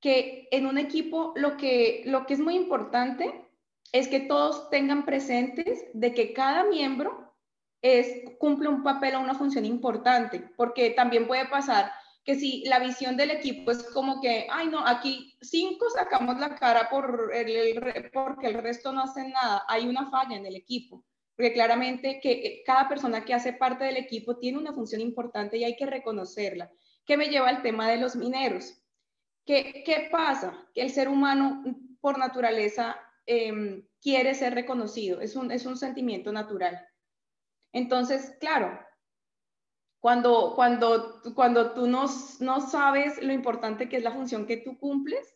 [0.00, 3.43] que en un equipo lo que, lo que es muy importante
[3.92, 7.34] es que todos tengan presentes de que cada miembro
[7.82, 11.92] es, cumple un papel o una función importante, porque también puede pasar
[12.24, 16.54] que si la visión del equipo es como que, ay no, aquí cinco sacamos la
[16.56, 21.04] cara por el, porque el resto no hace nada, hay una falla en el equipo,
[21.36, 25.64] porque claramente que cada persona que hace parte del equipo tiene una función importante y
[25.64, 26.70] hay que reconocerla,
[27.04, 28.80] que me lleva al tema de los mineros.
[29.44, 30.66] ¿Qué, qué pasa?
[30.72, 31.62] Que el ser humano
[32.00, 32.96] por naturaleza
[33.26, 36.86] em, quiere ser reconocido, es un, es un sentimiento natural.
[37.72, 38.78] Entonces, claro,
[39.98, 42.04] cuando, cuando, cuando tú no,
[42.40, 45.34] no sabes lo importante que es la función que tú cumples,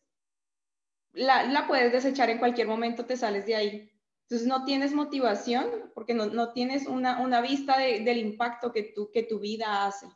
[1.13, 3.91] la, la, puedes desechar en cualquier momento, te sales de ahí.
[4.25, 8.93] Entonces no tienes motivación porque no, no tienes una, una vista de, del impacto que,
[8.95, 10.07] tú, que tu vida hace.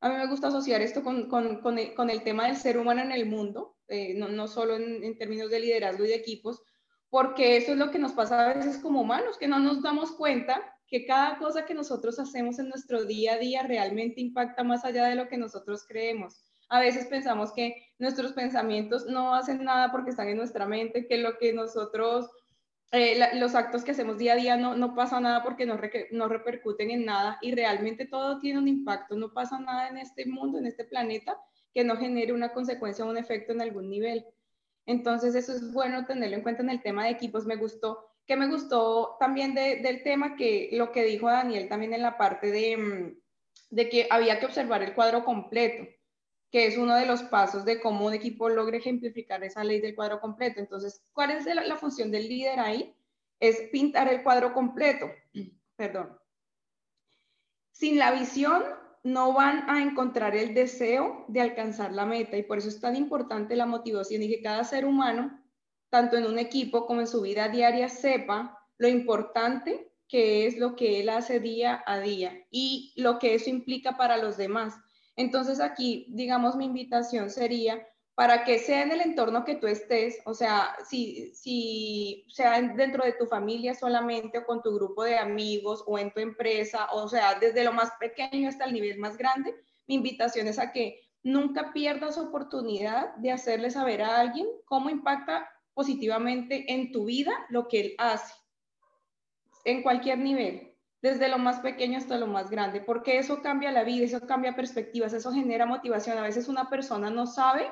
[0.00, 2.78] A mí me gusta asociar esto con, con, con, el, con el, tema del ser
[2.78, 6.62] humano en el mundo, eh, no, no, solo en términos de liderazgo y de equipos,
[7.12, 10.12] porque eso es lo que nos pasa a veces como humanos, que no nos damos
[10.12, 14.82] cuenta que cada cosa que nosotros hacemos en nuestro día a día realmente impacta más
[14.86, 16.42] allá de lo que nosotros creemos.
[16.70, 21.18] A veces pensamos que nuestros pensamientos no hacen nada porque están en nuestra mente, que
[21.18, 22.30] lo que nosotros,
[22.92, 25.78] eh, los actos que hacemos día a día no, no pasa nada porque no,
[26.12, 30.24] no repercuten en nada y realmente todo tiene un impacto, no pasa nada en este
[30.24, 31.36] mundo, en este planeta
[31.74, 34.24] que no genere una consecuencia o un efecto en algún nivel.
[34.86, 37.46] Entonces eso es bueno tenerlo en cuenta en el tema de equipos.
[37.46, 42.02] Me gustó que me gustó también del tema, que lo que dijo Daniel también en
[42.02, 43.20] la parte de, mm,
[43.70, 45.88] de que había que observar el cuadro completo,
[46.50, 49.94] que es uno de los pasos de cómo un equipo logre ejemplificar esa ley del
[49.94, 50.60] cuadro completo.
[50.60, 52.94] Entonces, ¿cuál es la, la función del líder ahí?
[53.40, 55.10] Es pintar el cuadro completo.
[55.76, 56.16] Perdón.
[57.72, 58.62] Sin la visión
[59.04, 62.96] no van a encontrar el deseo de alcanzar la meta y por eso es tan
[62.96, 65.42] importante la motivación y que cada ser humano
[65.92, 70.74] tanto en un equipo como en su vida diaria, sepa lo importante que es lo
[70.74, 74.74] que él hace día a día y lo que eso implica para los demás.
[75.16, 80.20] Entonces aquí, digamos, mi invitación sería para que sea en el entorno que tú estés,
[80.26, 85.16] o sea, si, si sea dentro de tu familia solamente o con tu grupo de
[85.16, 89.16] amigos o en tu empresa, o sea, desde lo más pequeño hasta el nivel más
[89.16, 89.54] grande,
[89.86, 95.48] mi invitación es a que nunca pierdas oportunidad de hacerle saber a alguien cómo impacta
[95.72, 98.34] positivamente en tu vida lo que Él hace,
[99.64, 103.84] en cualquier nivel, desde lo más pequeño hasta lo más grande, porque eso cambia la
[103.84, 106.18] vida, eso cambia perspectivas, eso genera motivación.
[106.18, 107.70] A veces una persona no sabe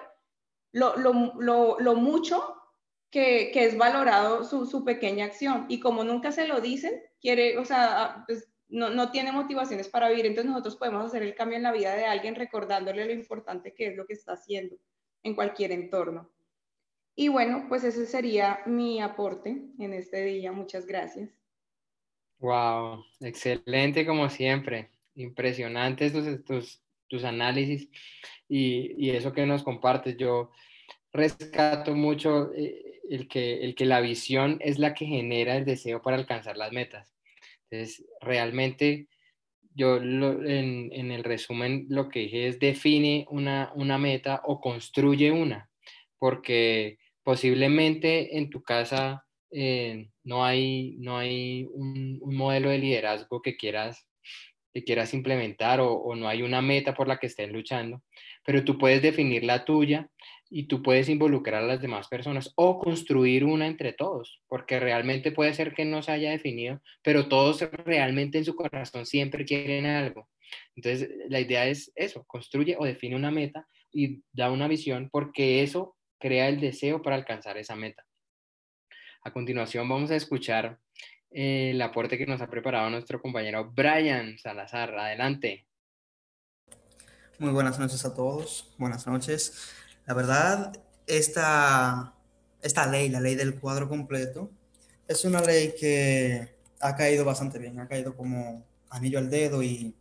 [0.73, 2.57] lo, mucho
[3.11, 8.25] que, es valorado su, pequeña acción y como nunca se lo dicen, quiere, o sea,
[8.27, 11.73] pues, no, no, tiene motivaciones para vivir, entonces nosotros podemos hacer el cambio en la
[11.73, 14.77] vida de alguien recordándole lo importante que es lo que está haciendo
[15.23, 16.31] en cualquier entorno.
[17.17, 20.53] Y bueno, pues ese sería mi aporte en este día.
[20.53, 21.31] Muchas gracias.
[22.39, 24.89] Wow, excelente como siempre.
[25.15, 27.91] Impresionantes tus, tus, tus análisis
[28.49, 30.17] y, y, eso que nos compartes.
[30.17, 30.51] Yo
[31.13, 36.01] rescato mucho eh, el, que, el que la visión es la que genera el deseo
[36.01, 37.15] para alcanzar las metas.
[37.69, 39.09] Entonces, realmente
[39.75, 45.31] yo en, en, el resumen lo que dije es define una, una meta o construye
[45.31, 45.71] una,
[46.19, 53.57] porque posiblemente en tu casa eh, no hay, no hay un, modelo de liderazgo que
[53.57, 54.07] quieras,
[54.73, 58.03] que quieras implementar o, o, no hay una meta por la que estén luchando,
[58.45, 60.09] pero tú puedes definir la tuya
[60.51, 65.31] y tú puedes involucrar a las demás personas o construir una entre todos, porque realmente
[65.31, 69.87] puede ser que no se haya definido, pero todos realmente en su corazón siempre quieren
[69.87, 70.29] algo.
[70.75, 75.63] Entonces, la idea es eso, construye o define una meta y da una visión, porque
[75.63, 78.05] eso crea el deseo para alcanzar esa meta.
[79.23, 80.79] A continuación vamos a escuchar
[81.31, 84.95] el aporte que nos ha preparado nuestro compañero Brian Salazar.
[84.99, 85.67] Adelante.
[87.39, 88.75] Muy buenas noches a todos.
[88.79, 89.71] Buenas noches.
[90.07, 90.73] La verdad,
[91.07, 92.15] esta,
[92.63, 94.51] esta ley, la ley del cuadro completo,
[95.07, 99.95] es una ley que ha caído bastante bien, ha caído como anillo al dedo y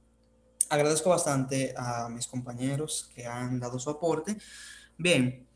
[0.70, 4.38] agradezco bastante a mis compañeros que han dado su aporte.
[4.98, 5.48] Bien,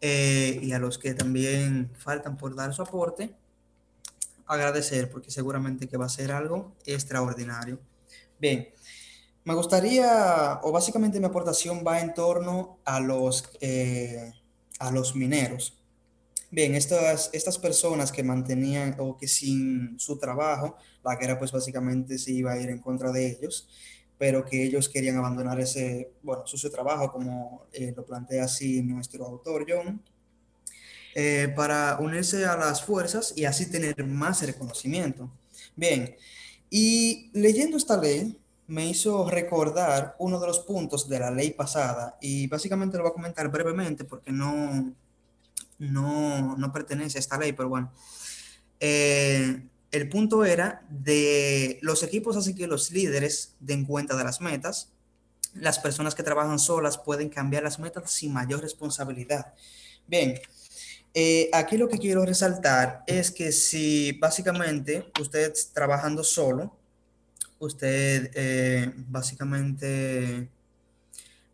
[0.00, 3.34] eh, y a los que también faltan por dar su aporte,
[4.54, 7.80] agradecer porque seguramente que va a ser algo extraordinario.
[8.38, 8.68] Bien,
[9.44, 14.32] me gustaría, o básicamente mi aportación va en torno a los, eh,
[14.78, 15.78] a los mineros.
[16.50, 22.18] Bien, estas, estas personas que mantenían o que sin su trabajo, la guerra pues básicamente
[22.18, 23.68] se iba a ir en contra de ellos,
[24.18, 29.24] pero que ellos querían abandonar ese, bueno, su trabajo, como eh, lo plantea así nuestro
[29.26, 30.00] autor John,
[31.14, 35.30] eh, para unirse a las fuerzas y así tener más reconocimiento.
[35.76, 36.16] Bien,
[36.70, 42.16] y leyendo esta ley, me hizo recordar uno de los puntos de la ley pasada
[42.20, 44.94] y básicamente lo voy a comentar brevemente porque no,
[45.78, 47.92] no, no pertenece a esta ley, pero bueno.
[48.80, 54.40] Eh, el punto era de los equipos, así que los líderes den cuenta de las
[54.40, 54.90] metas.
[55.54, 59.52] Las personas que trabajan solas pueden cambiar las metas sin mayor responsabilidad.
[60.06, 60.40] Bien,
[61.14, 66.74] eh, aquí lo que quiero resaltar es que si básicamente usted trabajando solo,
[67.58, 70.48] usted eh, básicamente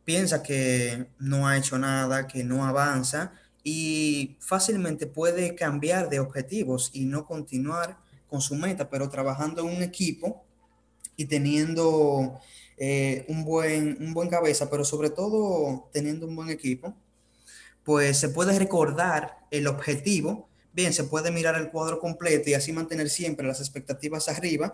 [0.04, 3.32] piensa que no ha hecho nada, que no avanza
[3.64, 7.98] y fácilmente puede cambiar de objetivos y no continuar
[8.28, 10.44] con su meta, pero trabajando en un equipo
[11.16, 12.40] y teniendo
[12.76, 16.94] eh, un, buen, un buen cabeza, pero sobre todo teniendo un buen equipo,
[17.84, 22.72] pues se puede recordar el objetivo, bien, se puede mirar el cuadro completo y así
[22.72, 24.72] mantener siempre las expectativas arriba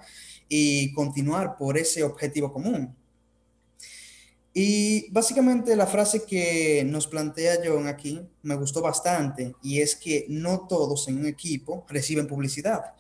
[0.48, 2.96] y continuar por ese objetivo común.
[4.52, 10.26] Y básicamente la frase que nos plantea John aquí me gustó bastante y es que
[10.28, 12.94] no todos en un equipo reciben publicidad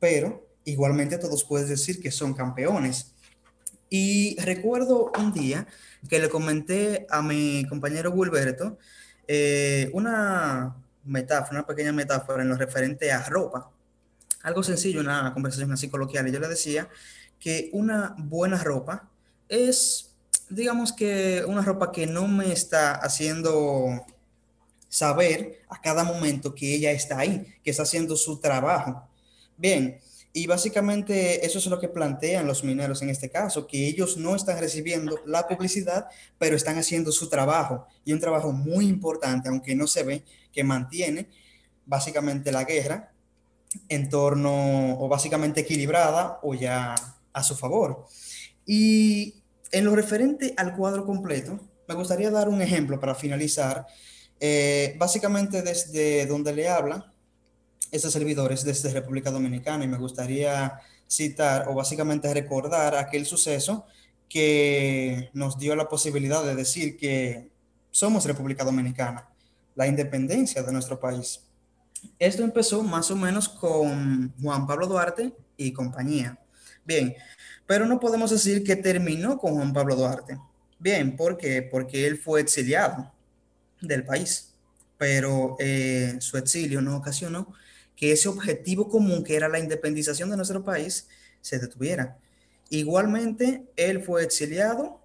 [0.00, 3.12] pero igualmente todos puedes decir que son campeones.
[3.90, 5.66] Y recuerdo un día
[6.08, 8.78] que le comenté a mi compañero Gilberto
[9.32, 10.74] eh, una
[11.04, 13.70] metáfora, una pequeña metáfora en lo referente a ropa.
[14.42, 16.26] Algo sencillo, una conversación así coloquial.
[16.26, 16.88] Y yo le decía
[17.38, 19.08] que una buena ropa
[19.48, 20.16] es,
[20.48, 24.04] digamos que una ropa que no me está haciendo
[24.88, 29.08] saber a cada momento que ella está ahí, que está haciendo su trabajo.
[29.56, 30.00] Bien,
[30.32, 34.36] y básicamente eso es lo que plantean los mineros en este caso, que ellos no
[34.36, 36.06] están recibiendo la publicidad,
[36.38, 40.22] pero están haciendo su trabajo y un trabajo muy importante, aunque no se ve,
[40.52, 41.28] que mantiene
[41.84, 43.12] básicamente la guerra
[43.88, 46.94] en torno o básicamente equilibrada o ya
[47.32, 48.06] a su favor.
[48.64, 51.58] Y en lo referente al cuadro completo,
[51.88, 53.84] me gustaría dar un ejemplo para finalizar,
[54.38, 57.09] eh, básicamente desde donde le habla
[57.90, 63.84] estos servidores desde República Dominicana y me gustaría citar o básicamente recordar aquel suceso
[64.28, 67.50] que nos dio la posibilidad de decir que
[67.90, 69.28] somos República Dominicana,
[69.74, 71.40] la independencia de nuestro país.
[72.18, 76.38] Esto empezó más o menos con Juan Pablo Duarte y compañía.
[76.84, 77.14] Bien,
[77.66, 80.38] pero no podemos decir que terminó con Juan Pablo Duarte.
[80.78, 81.38] Bien, ¿por?
[81.70, 83.12] Porque él fue exiliado
[83.80, 84.54] del país,
[84.96, 87.52] pero eh, su exilio no ocasionó
[88.00, 91.06] que ese objetivo común que era la independización de nuestro país
[91.42, 92.16] se detuviera.
[92.70, 95.02] Igualmente, él fue exiliado,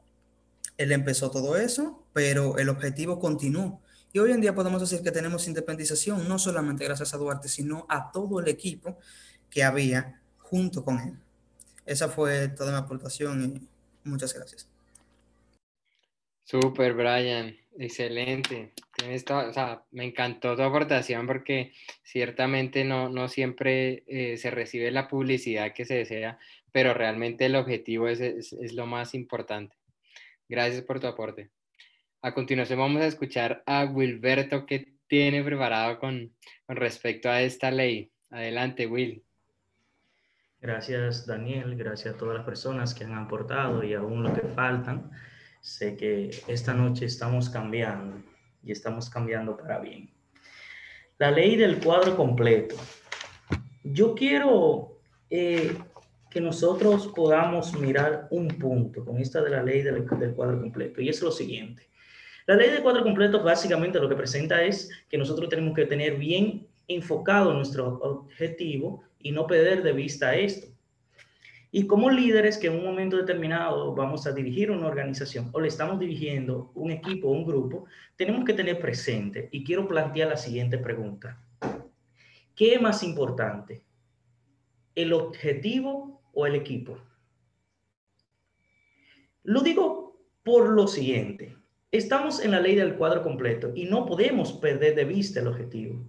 [0.78, 3.82] él empezó todo eso, pero el objetivo continuó.
[4.14, 7.86] Y hoy en día podemos decir que tenemos independización no solamente gracias a Duarte, sino
[7.90, 8.98] a todo el equipo
[9.50, 11.20] que había junto con él.
[11.86, 14.70] Esa fue toda mi aportación y muchas gracias.
[16.46, 17.58] Super, Brian.
[17.78, 18.72] Excelente.
[18.96, 24.90] Tienes o sea, me encantó tu aportación porque ciertamente no, no siempre eh, se recibe
[24.90, 26.40] la publicidad que se desea,
[26.72, 29.76] pero realmente el objetivo es, es, lo más importante.
[30.48, 31.50] Gracias por tu aporte.
[32.22, 36.34] A continuación vamos a escuchar a Wilberto que tiene preparado con,
[36.66, 38.12] con respecto a esta ley.
[38.30, 39.24] Adelante, Will.
[40.62, 41.76] Gracias, Daniel.
[41.76, 45.12] Gracias a todas las personas que han aportado y aún lo que faltan.
[45.60, 48.35] Sé que esta noche estamos cambiando
[48.66, 50.10] y estamos cambiando para bien.
[51.18, 52.76] La ley del cuadro completo.
[53.84, 55.00] Yo quiero
[55.30, 55.78] eh,
[56.30, 61.00] que nosotros podamos mirar un punto con esta de la ley del, del cuadro completo
[61.02, 61.88] y es lo siguiente.
[62.48, 66.18] La ley del cuadro completo básicamente lo que presenta es que nosotros tenemos que tener
[66.18, 70.68] bien enfocado nuestro objetivo y no perder de vista esto.
[71.72, 75.68] Y como líderes que en un momento determinado vamos a dirigir una organización o le
[75.68, 77.86] estamos dirigiendo un equipo o un grupo,
[78.16, 81.42] tenemos que tener presente, y quiero plantear la siguiente pregunta.
[82.56, 83.84] ¿Qué es más importante?
[84.96, 86.98] ¿El objetivo o el equipo?
[89.44, 91.58] Lo digo por lo siguiente.
[91.92, 96.04] Estamos en la ley del cuadro completo y no podemos perder de vista el objetivo.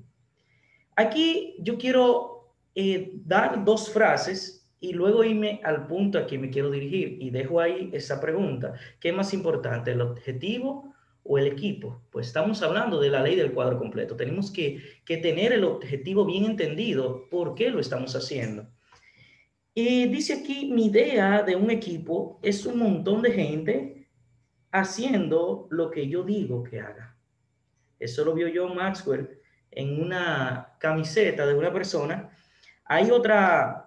[0.94, 6.50] Aquí yo quiero eh, dar dos frases y luego irme al punto a que me
[6.50, 8.74] quiero dirigir y dejo ahí esa pregunta.
[9.00, 12.02] ¿Qué más importante, el objetivo o el equipo?
[12.10, 14.16] Pues estamos hablando de la ley del cuadro completo.
[14.16, 17.28] Tenemos que, que tener el objetivo bien entendido.
[17.30, 18.68] ¿Por qué lo estamos haciendo?
[19.74, 24.08] Y dice aquí, mi idea de un equipo es un montón de gente
[24.70, 27.16] haciendo lo que yo digo que haga.
[27.98, 29.38] Eso lo vio yo Maxwell
[29.70, 32.30] en una camiseta de una persona.
[32.84, 33.85] Hay otra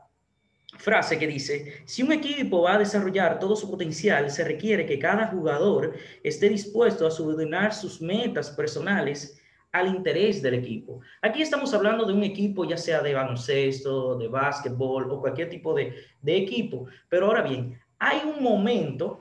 [0.79, 4.97] frase que dice, si un equipo va a desarrollar todo su potencial, se requiere que
[4.97, 9.39] cada jugador esté dispuesto a subordinar sus metas personales
[9.73, 11.01] al interés del equipo.
[11.21, 15.73] Aquí estamos hablando de un equipo, ya sea de baloncesto, de básquetbol o cualquier tipo
[15.73, 16.87] de, de equipo.
[17.09, 19.19] Pero ahora bien, hay un momento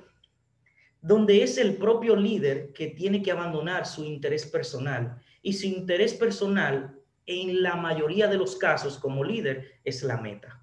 [1.03, 5.21] donde es el propio líder que tiene que abandonar su interés personal.
[5.43, 6.97] Y su interés personal,
[7.27, 10.58] en la mayoría de los casos como líder, es la meta.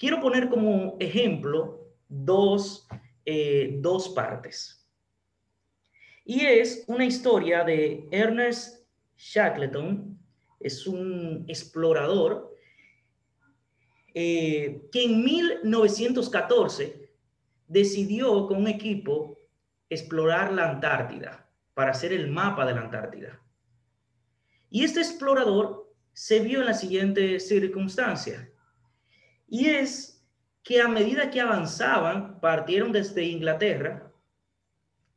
[0.00, 2.88] Quiero poner como ejemplo dos,
[3.26, 4.88] eh, dos partes.
[6.24, 8.86] Y es una historia de Ernest
[9.18, 10.18] Shackleton,
[10.58, 12.56] es un explorador
[14.14, 17.12] eh, que en 1914
[17.68, 19.38] decidió con un equipo
[19.90, 23.38] explorar la Antártida para hacer el mapa de la Antártida.
[24.70, 28.49] Y este explorador se vio en la siguiente circunstancia.
[29.50, 30.24] Y es
[30.62, 34.10] que a medida que avanzaban, partieron desde Inglaterra,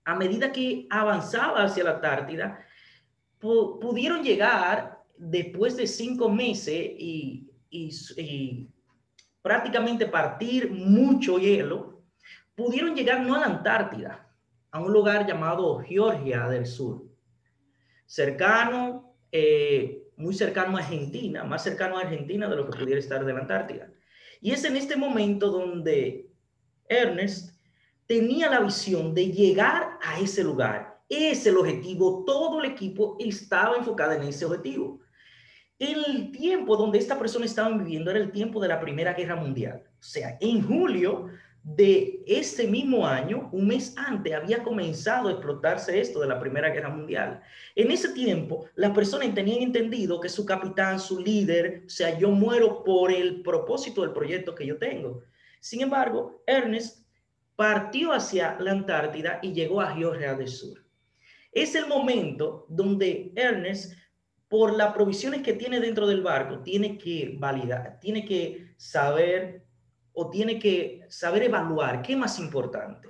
[0.03, 2.65] a medida que avanzaba hacia la Antártida,
[3.39, 7.47] pudieron llegar después de cinco meses y,
[9.41, 12.01] prácticamente partir mucho hielo,
[12.55, 14.27] pudieron llegar no a la Antártida,
[14.71, 17.03] a un lugar llamado Georgia del Sur,
[18.07, 23.23] cercano, eh, muy cercano a Argentina, más cercano a Argentina de lo que pudiera estar
[23.23, 23.91] de la Antártida.
[24.43, 26.29] Y es en este momento donde
[26.87, 27.57] Ernest
[28.05, 33.77] tenía la visión de llegar a ese lugar es el objetivo, todo el equipo estaba
[33.77, 34.99] enfocado en ese objetivo.
[35.79, 39.83] El tiempo donde esta persona estaba viviendo era el tiempo de la Primera Guerra Mundial.
[39.87, 41.29] O sea, en julio
[41.63, 46.69] de ese mismo año, un mes antes, había comenzado a explotarse esto de la Primera
[46.69, 47.41] Guerra Mundial.
[47.73, 52.31] En ese tiempo, las personas tenían entendido que su capitán, su líder, o sea, yo
[52.31, 55.23] muero por el propósito del proyecto que yo tengo.
[55.61, 57.07] Sin embargo, Ernest
[57.55, 60.83] partió hacia la Antártida y llegó a Georgia del Sur.
[61.53, 63.93] Es el momento donde Ernest,
[64.49, 69.63] por las provisiones que tiene dentro del barco, tiene que validar, tiene que saber
[70.13, 73.09] o tiene que saber evaluar qué es más importante,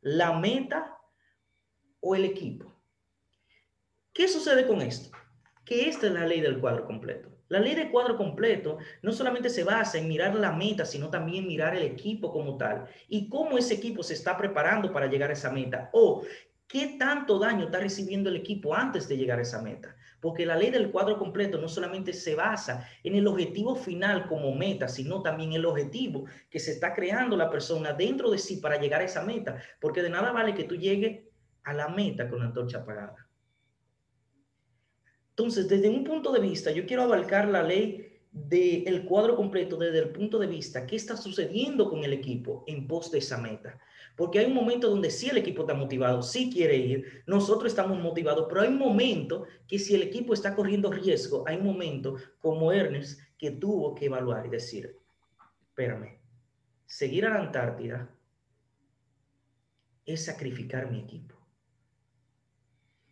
[0.00, 0.98] la meta
[2.00, 2.72] o el equipo.
[4.12, 5.16] ¿Qué sucede con esto?
[5.64, 7.30] Que esta es la ley del cuadro completo.
[7.48, 11.46] La ley del cuadro completo no solamente se basa en mirar la meta, sino también
[11.46, 15.34] mirar el equipo como tal y cómo ese equipo se está preparando para llegar a
[15.34, 16.22] esa meta o
[16.72, 19.94] ¿Qué tanto daño está recibiendo el equipo antes de llegar a esa meta?
[20.22, 24.54] Porque la ley del cuadro completo no solamente se basa en el objetivo final como
[24.54, 28.80] meta, sino también el objetivo que se está creando la persona dentro de sí para
[28.80, 29.62] llegar a esa meta.
[29.82, 31.20] Porque de nada vale que tú llegues
[31.62, 33.28] a la meta con la antorcha apagada.
[35.28, 39.98] Entonces, desde un punto de vista, yo quiero abarcar la ley del cuadro completo desde
[39.98, 43.78] el punto de vista qué está sucediendo con el equipo en pos de esa meta.
[44.16, 47.98] Porque hay un momento donde sí el equipo está motivado, sí quiere ir, nosotros estamos
[47.98, 52.16] motivados, pero hay un momento que si el equipo está corriendo riesgo, hay un momento
[52.38, 54.96] como Ernest que tuvo que evaluar y decir,
[55.68, 56.20] espérame,
[56.84, 58.14] seguir a la Antártida
[60.04, 61.36] es sacrificar mi equipo.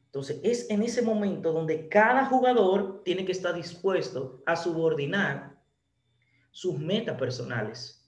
[0.07, 5.57] Entonces, es en ese momento donde cada jugador tiene que estar dispuesto a subordinar
[6.51, 8.00] sus metas personales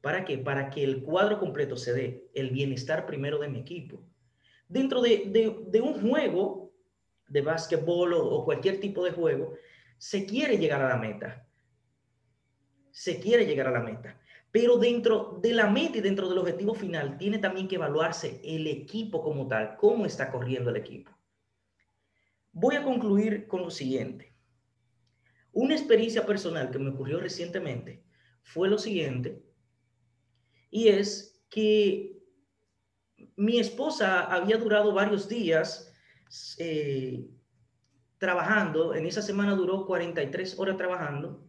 [0.00, 0.38] ¿Para qué?
[0.38, 4.00] Para que el cuadro completo se dé, el bienestar primero de mi equipo.
[4.68, 6.72] Dentro de, un juego
[7.26, 9.54] de básquetbol o, o cualquier tipo de juego,
[9.96, 11.46] se quiere llegar a la meta.
[12.90, 14.20] Se quiere llegar a la meta.
[14.50, 18.66] Pero dentro de la meta y dentro del objetivo final, tiene también que evaluarse el
[18.66, 21.10] equipo como tal, cómo está corriendo el equipo.
[22.52, 24.32] Voy a concluir con lo siguiente.
[25.52, 28.04] Una experiencia personal que me ocurrió recientemente
[28.42, 29.42] fue lo siguiente
[30.70, 32.18] y es que
[33.36, 35.92] mi esposa había durado varios días
[36.58, 37.28] eh,
[38.18, 41.44] trabajando, en esa semana duró 43 horas trabajando,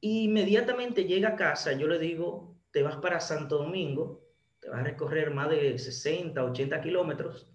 [0.00, 4.24] y inmediatamente llega a casa, yo le digo, te vas para Santo Domingo,
[4.60, 7.52] te vas a recorrer más de 60, 80 kilómetros,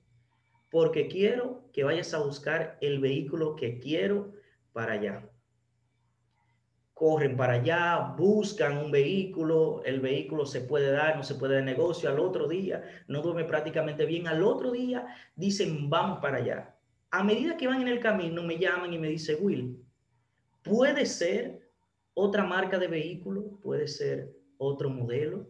[0.69, 4.33] porque quiero que vayas a buscar el vehículo que quiero
[4.73, 5.32] para allá
[7.03, 11.63] corren para allá, buscan un vehículo, el vehículo se puede dar, no se puede dar
[11.65, 16.77] negocio, al otro día no duerme prácticamente bien, al otro día dicen vamos para allá.
[17.11, 19.83] A medida que van en el camino me llaman y me dice Will,
[20.61, 21.69] puede ser
[22.13, 25.49] otra marca de vehículo, puede ser otro modelo.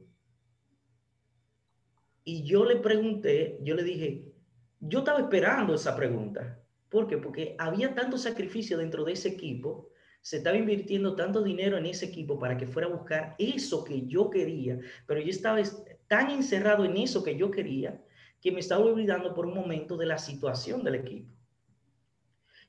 [2.24, 4.34] Y yo le pregunté, yo le dije,
[4.80, 6.60] yo estaba esperando esa pregunta.
[6.90, 7.18] ¿Por qué?
[7.18, 9.93] Porque había tanto sacrificio dentro de ese equipo
[10.24, 14.08] Se estaba invirtiendo tanto dinero en ese equipo para que fuera a buscar eso que
[14.08, 15.60] yo quería, pero yo estaba
[16.08, 18.02] tan encerrado en eso que yo quería
[18.42, 21.32] que me estaba olvidando por un momento de la situación del equipo.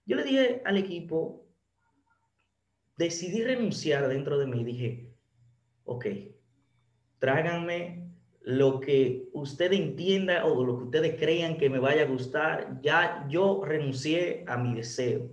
[0.07, 1.49] Yo le dije al equipo,
[2.97, 4.63] decidí renunciar dentro de mí.
[4.63, 5.13] Dije,
[5.85, 6.07] ok,
[7.19, 8.09] tráiganme
[8.43, 12.81] lo que usted entienda o lo que ustedes crean que me vaya a gustar.
[12.81, 15.31] Ya yo renuncié a mi deseo.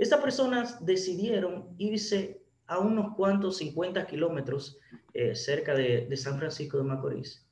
[0.00, 4.78] Estas personas decidieron irse a unos cuantos 50 kilómetros
[5.12, 7.46] eh, cerca de, San Francisco de Macorís,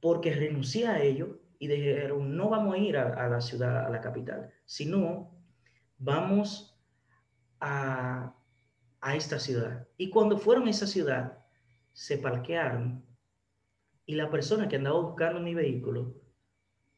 [0.00, 4.00] porque renuncié a ello y dijeron, no vamos a ir a, la ciudad, a la
[4.00, 5.30] capital, sino
[5.98, 6.76] vamos
[7.60, 8.34] a,
[9.00, 9.86] a esta ciudad.
[9.96, 11.38] Y cuando fueron a esa ciudad,
[11.92, 13.04] se parquearon
[14.04, 16.16] y la persona que andaba buscando mi vehículo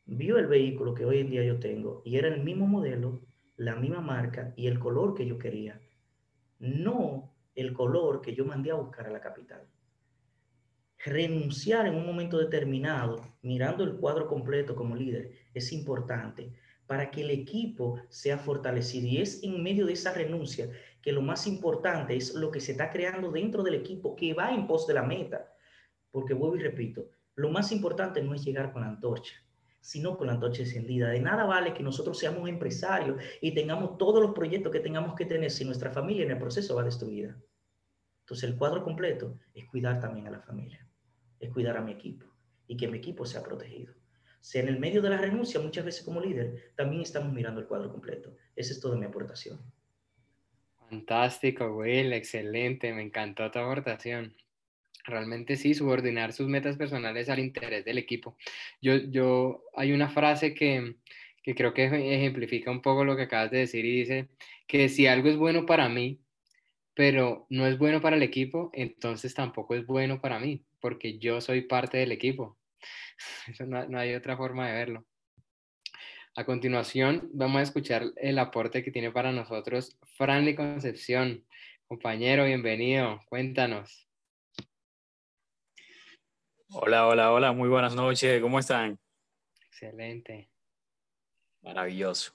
[0.07, 3.24] vio el vehículo que hoy en día yo tengo y era el mismo modelo,
[3.57, 5.81] la misma marca y el color que yo quería,
[6.59, 9.63] no el color que yo mandé a buscar a la capital.
[11.05, 16.53] Renunciar en un momento determinado, mirando el cuadro completo como líder, es importante
[16.87, 19.07] para que el equipo sea fortalecido.
[19.07, 22.73] Y es en medio de esa renuncia que lo más importante es lo que se
[22.73, 25.53] está creando dentro del equipo que va en pos de la meta.
[26.11, 29.35] Porque vuelvo y repito, lo más importante no es llegar con la antorcha,
[29.85, 31.11] sino con la antorcha encendida.
[31.11, 35.27] De nada vale que nosotros seamos empresarios y tengamos todos los proyectos que tengamos que
[35.27, 37.37] tener si nuestra familia en el proceso va destruida.
[38.21, 40.89] Entonces el cuadro completo es cuidar también a la familia,
[41.39, 42.25] es cuidar a mi equipo
[42.67, 43.93] y que mi equipo sea protegido.
[44.41, 47.67] Si en el medio de la renuncia, muchas veces como líder, también estamos mirando el
[47.67, 48.35] cuadro completo.
[48.57, 49.61] Esa es toda mi aportación.
[50.89, 54.35] Fantástico, Will, excelente, me encantó tu aportación.
[55.05, 58.37] Realmente sí, subordinar sus metas personales al interés del equipo.
[58.81, 60.97] Yo, yo, hay una frase que,
[61.43, 64.29] que creo que ejemplifica un poco lo que acabas de decir y dice
[64.67, 66.21] que si algo es bueno para mí,
[66.95, 71.41] pero no es bueno para el equipo, entonces tampoco es bueno para mí, porque yo
[71.41, 72.59] soy parte del equipo.
[73.49, 75.07] Eso no, no hay otra forma de verlo.
[76.37, 81.45] A continuación, vamos a escuchar el aporte que tiene para nosotros Franly Concepción.
[81.87, 83.21] Compañero, bienvenido.
[83.29, 84.04] Cuéntanos.
[86.77, 88.99] Hola, hola, hola, muy buenas noches, ¿cómo están?
[89.69, 90.51] Excelente.
[91.63, 92.33] Maravilloso.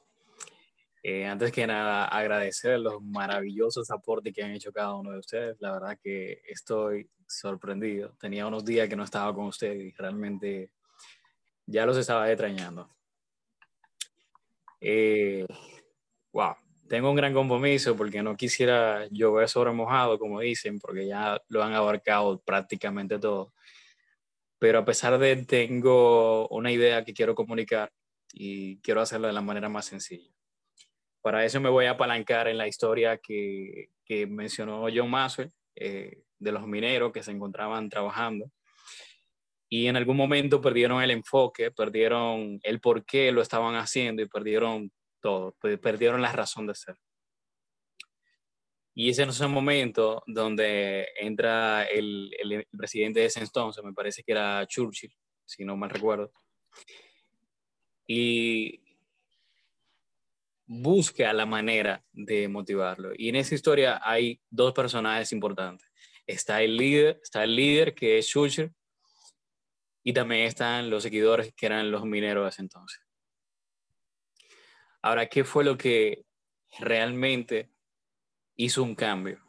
[1.03, 5.57] Eh, antes que nada, agradecer los maravillosos aportes que han hecho cada uno de ustedes.
[5.59, 8.15] La verdad que estoy sorprendido.
[8.17, 10.71] Tenía unos días que no estaba con ustedes y realmente
[11.65, 12.89] ya los estaba extrañando.
[14.79, 15.45] Eh,
[16.31, 16.55] wow,
[16.87, 21.61] tengo un gran compromiso porque no quisiera llover sobre mojado, como dicen, porque ya lo
[21.61, 23.51] han abarcado prácticamente todo
[24.59, 27.91] pero a pesar de tengo una idea que quiero comunicar
[28.33, 30.29] y quiero hacerlo de la manera más sencilla.
[31.21, 36.23] Para eso me voy a apalancar en la historia que, que mencionó John Maxwell eh,
[36.37, 38.51] de los mineros que se encontraban trabajando
[39.69, 44.27] y en algún momento perdieron el enfoque, perdieron el por qué lo estaban haciendo y
[44.27, 44.91] perdieron
[45.21, 46.95] todo, perdieron la razón de ser.
[48.99, 54.23] Y ese es el momento donde entra el, el, presidente de ese entonces, me parece
[54.23, 56.33] que era Churchill, si no mal recuerdo,
[58.05, 58.83] y
[60.65, 63.13] busca la manera de motivarlo.
[63.15, 65.89] Y en esa historia hay dos personajes importantes.
[66.27, 68.69] Está el líder, está el líder que es Churchill,
[70.03, 72.99] y también están los seguidores que eran los mineros de ese entonces.
[75.01, 76.25] Ahora, ¿qué fue lo que
[76.79, 77.69] realmente
[78.61, 79.39] hizo un cambio,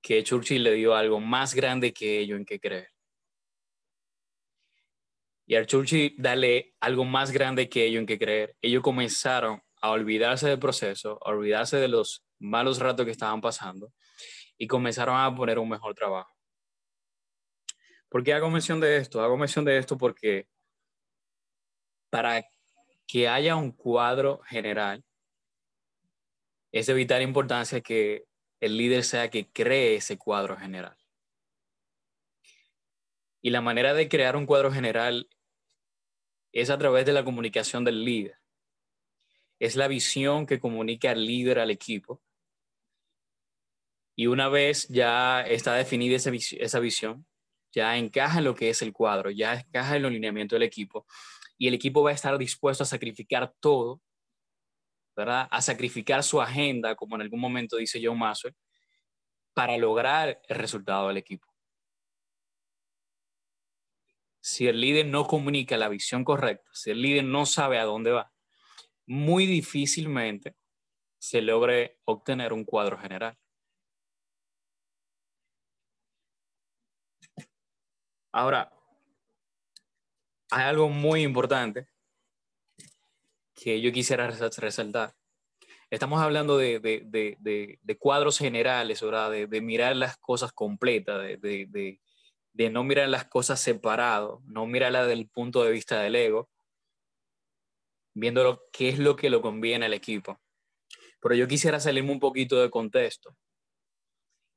[0.00, 2.90] que Churchill le dio algo más grande que ello en que creer.
[5.44, 9.90] Y al Churchill darle algo más grande que ello en que creer, ellos comenzaron a
[9.90, 13.92] olvidarse del proceso, a olvidarse de los malos ratos que estaban pasando
[14.56, 16.32] y comenzaron a poner un mejor trabajo.
[18.08, 19.20] ¿Por qué hago mención de esto?
[19.20, 20.46] Hago mención de esto porque
[22.08, 22.44] para
[23.04, 25.04] que haya un cuadro general
[26.72, 28.24] es de vital importancia que
[28.60, 30.96] el líder sea que cree ese cuadro general.
[33.40, 35.28] Y la manera de crear un cuadro general
[36.52, 38.36] es a través de la comunicación del líder.
[39.60, 42.22] Es la visión que comunica el líder al equipo.
[44.16, 47.26] Y una vez ya está definida esa, esa visión,
[47.72, 51.06] ya encaja en lo que es el cuadro, ya encaja en el alineamiento del equipo.
[51.56, 54.00] Y el equipo va a estar dispuesto a sacrificar todo
[55.20, 58.54] a sacrificar su agenda, como en algún momento dice John Maxwell,
[59.52, 61.48] para lograr el resultado del equipo.
[64.40, 68.12] Si el líder no comunica la visión correcta, si el líder no sabe a dónde
[68.12, 68.32] va,
[69.06, 70.54] muy difícilmente
[71.18, 73.36] se logre obtener un cuadro general.
[78.32, 78.72] Ahora,
[80.50, 81.88] hay algo muy importante
[83.58, 85.14] que yo quisiera resaltar.
[85.90, 89.30] Estamos hablando de, cuadros generales, ¿verdad?
[89.30, 92.00] De, mirar las cosas completas, de,
[92.70, 96.48] no mirar las cosas separado, no mirarlas desde el punto de vista del ego,
[98.14, 100.38] viendo qué es lo que lo conviene al equipo.
[101.20, 103.36] Pero yo quisiera salirme un poquito de contexto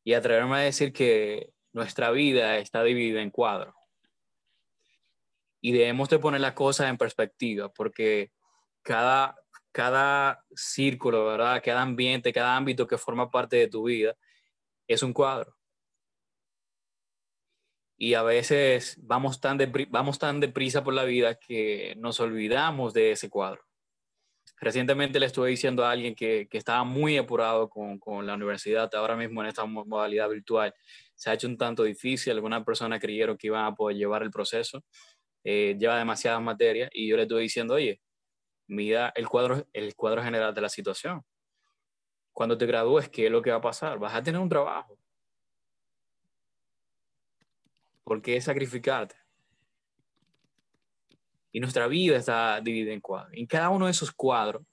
[0.04, 3.74] y atreverme a decir que nuestra vida está dividida en cuadros.
[5.62, 8.32] Y debemos de poner las cosas en perspectiva, porque
[8.84, 9.36] cada,
[9.72, 11.62] cada círculo, ¿verdad?
[11.64, 14.16] Cada ambiente, cada ámbito que forma parte de tu vida
[14.88, 15.56] es un cuadro.
[17.98, 19.60] Y a veces vamos tan,
[19.90, 23.62] vamos tan deprisa por la vida que nos olvidamos de ese cuadro.
[24.60, 28.94] Recientemente le estuve diciendo a alguien que, que estaba muy apurado con, con, la universidad,
[28.96, 30.74] ahora mismo en esta modalidad virtual.
[31.16, 34.32] Se ha hecho un tanto difícil, algunas personas creyeron que iban a poder llevar el
[34.32, 34.84] proceso,
[35.44, 38.02] eh, lleva demasiadas materias y yo le estuve diciendo, oye,
[38.72, 41.24] mira el cuadro, el cuadro general de la situación.
[42.32, 44.00] Cuando te gradúes, ¿qué es lo que va a pasar?
[44.00, 44.98] Vas a tener un trabajo.
[48.06, 49.16] ¿Por qué sacrificarte?
[51.52, 53.34] Y nuestra vida está dividida en cuadros.
[53.34, 54.66] En cada uno de esos cuadros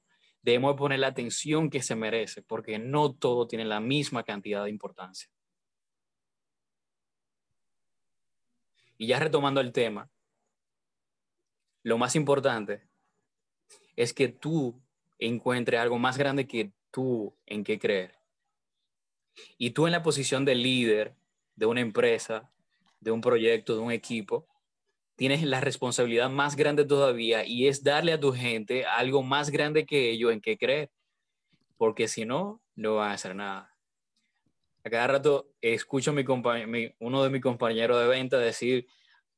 [0.43, 4.71] debemos poner la atención que se merece, porque no todo tiene la misma cantidad de
[4.71, 5.29] importancia.
[8.97, 10.09] Y ya retomando el tema,
[11.83, 12.88] lo más importante
[13.99, 14.81] es que tú
[15.19, 18.15] encuentres algo más grande que tú en qué creer.
[19.59, 21.17] Y tú en la posición de líder
[21.57, 22.49] de una empresa,
[23.01, 24.47] de un proyecto, de un equipo,
[25.17, 29.85] tienes la responsabilidad más grande todavía y es darle a tu gente algo más grande
[29.85, 30.93] que ellos en qué creer.
[31.77, 33.75] Porque si no, no van a hacer nada.
[34.85, 38.87] A cada rato escucho a mi, uno de mis compañeros de venta decir,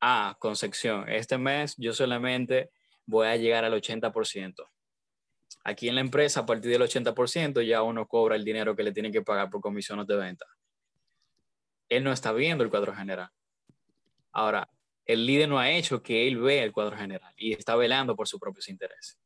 [0.02, 2.70] ah, Concepción, este mes yo solamente
[3.10, 4.66] voy a llegar al 80%.
[5.64, 8.92] Aquí en la empresa, a partir del 80%, ya uno cobra el dinero que le
[8.92, 10.46] tienen que pagar por comisiones de venta.
[11.88, 13.28] Él no está viendo el cuadro general.
[14.32, 14.70] Ahora,
[15.04, 18.28] el líder no ha hecho que él vea el cuadro general y está velando por
[18.28, 19.18] sus propios intereses.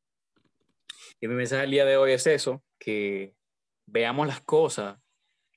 [1.21, 3.35] Y mi mensaje el día de hoy es eso, que
[3.87, 4.99] veamos las cosas,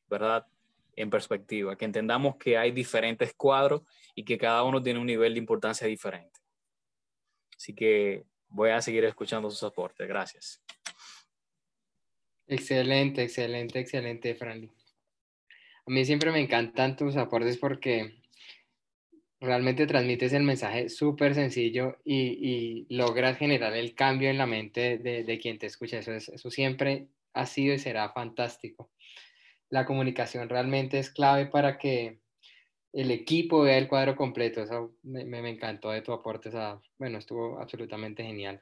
[0.09, 0.45] ¿verdad?
[0.95, 3.83] En perspectiva, que entendamos que hay diferentes cuadros
[4.15, 6.39] y que cada uno tiene un nivel de importancia diferente.
[7.57, 10.07] Así que voy a seguir escuchando sus aportes.
[10.07, 10.61] Gracias.
[12.47, 14.71] Excelente, excelente, excelente, Franly.
[15.85, 18.21] A mí siempre me encantan tus aportes porque
[19.39, 25.39] realmente transmites el mensaje súper sencillo y, logras generar el cambio en la mente de,
[25.39, 25.99] quien te escucha.
[25.99, 28.91] Eso, eso siempre ha sido y será fantástico.
[29.69, 32.19] La comunicación realmente es clave para que
[32.93, 34.61] el equipo vea el cuadro completo.
[34.61, 36.49] Eso me, encantó de tu aporte.
[36.97, 38.61] bueno, estuvo absolutamente genial.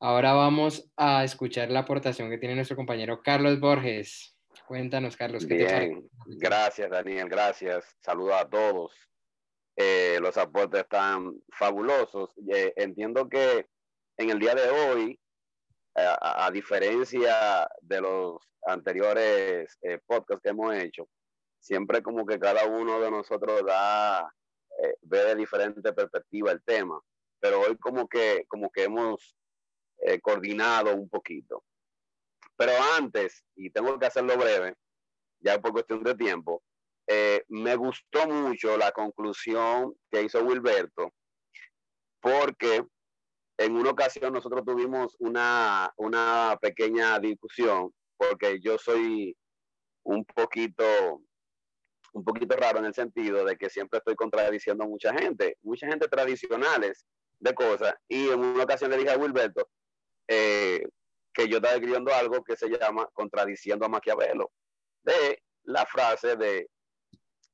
[0.00, 4.36] Ahora vamos a escuchar la aportación que tiene nuestro compañero Carlos Borges.
[4.66, 5.46] Cuéntanos, Carlos.
[5.46, 7.96] ¿qué Bien, gracias, Daniel, gracias.
[8.00, 8.92] Saludos a todos.
[9.76, 12.30] Eh, los aportes están fabulosos.
[12.52, 13.66] Eh, entiendo que
[14.16, 15.20] en el día de hoy,
[15.94, 21.08] a, diferencia de los anteriores eh, podcasts que hemos hecho,
[21.64, 24.30] siempre como que cada uno de nosotros da,
[24.82, 27.00] eh, ve de diferente perspectiva el tema,
[27.40, 29.34] pero hoy como que, como que hemos
[29.98, 31.64] eh, coordinado un poquito.
[32.54, 34.74] Pero antes, y tengo que hacerlo breve,
[35.40, 36.62] ya por cuestión de tiempo,
[37.06, 41.14] eh, me gustó mucho la conclusión que hizo Wilberto,
[42.20, 42.84] porque
[43.56, 49.34] en una ocasión nosotros tuvimos una, una pequeña discusión, porque yo soy
[50.02, 51.22] un poquito
[52.14, 55.86] un poquito raro en el sentido de que siempre estoy contradiciendo a mucha gente, mucha
[55.86, 57.04] gente tradicionales
[57.40, 57.94] de cosas.
[58.08, 59.68] Y en una ocasión le dije a Wilberto
[60.28, 60.86] eh,
[61.32, 64.52] que yo estaba escribiendo algo que se llama Contradiciendo a Maquiavelo,
[65.02, 66.68] de la frase de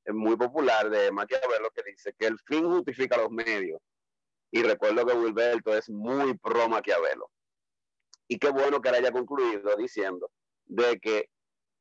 [0.09, 3.81] muy popular de Maquiavelo que dice que el fin justifica los medios.
[4.53, 7.31] Y recuerdo que Wilberto es muy pro Maquiavelo.
[8.29, 10.31] Y qué bueno que haya concluido diciendo
[10.67, 11.31] de que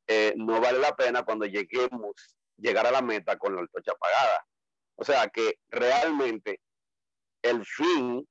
[0.06, 4.46] eh, no vale la pena cuando lleguemos llegar a la meta con la antorcha apagada.
[4.96, 6.60] O sea que realmente
[7.42, 8.26] el fin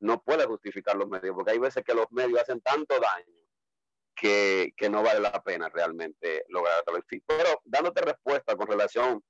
[0.00, 3.40] no puede justificar los medios, porque hay veces que los medios hacen tanto daño
[4.20, 7.22] que, no vale la pena realmente lograr el fin.
[7.26, 9.22] Pero dándote respuesta con relación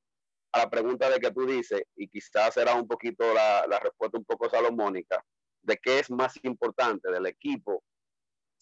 [0.52, 4.24] a la pregunta de que tú dices, y quizás será un poquito la, respuesta un
[4.24, 5.24] poco salomónica,
[5.62, 7.84] de qué es más importante del equipo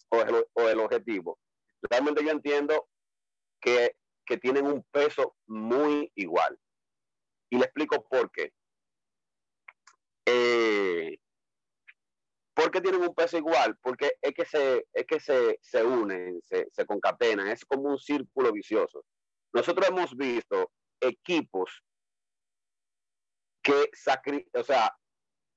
[0.09, 1.39] o el, o el objetivo.
[1.81, 2.87] Realmente yo entiendo
[3.59, 3.95] que,
[4.29, 6.55] que tienen un peso muy igual.
[7.49, 8.53] Y le explico por qué.
[10.27, 11.17] Eh,
[12.53, 13.75] ¿Por qué tienen un peso igual?
[13.81, 17.97] Porque es que se, es que se, se unen, se, se concatenan, es como un
[17.97, 19.03] círculo vicioso.
[19.51, 20.71] Nosotros hemos visto
[21.01, 21.83] equipos
[23.63, 24.93] que, sacri o sea,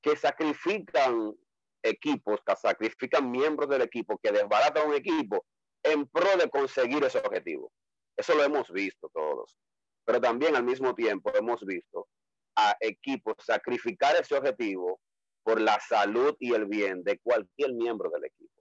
[0.01, 1.35] que sacrifican
[1.83, 5.45] equipos, que sacrifican miembros del equipo, que desbaratan un equipo
[5.83, 7.71] en pro de conseguir ese objetivo.
[8.17, 9.57] Eso lo hemos visto todos.
[10.05, 12.09] Pero también al mismo tiempo hemos visto
[12.57, 15.01] a equipos sacrificar ese objetivo
[15.43, 18.53] por la salud y el bien de cualquier miembro del equipo.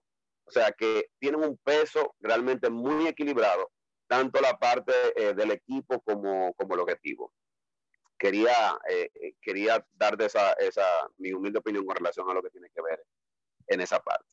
[0.45, 3.71] O sea que tienen un peso realmente muy equilibrado,
[4.07, 7.33] tanto la parte eh, del equipo como, como el objetivo.
[8.17, 10.85] Quería, eh, eh, darte esa, esa,
[11.17, 13.03] mi humilde opinión con relación a lo que tiene que ver
[13.67, 14.27] en esa parte.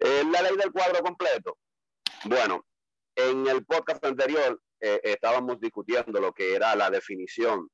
[0.00, 1.58] la ley del cuadro completo.
[2.24, 2.64] Bueno,
[3.16, 7.70] en el podcast anterior estábamos discutiendo lo que era la definición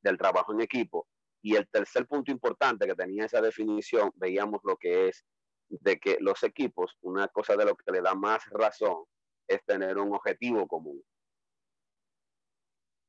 [0.00, 1.06] del trabajo en equipo
[1.42, 5.22] y el tercer punto importante que tenía esa definición, veíamos lo que es
[5.68, 9.04] de que los equipos, una cosa de lo que le da más razón
[9.46, 11.04] es tener un objetivo común.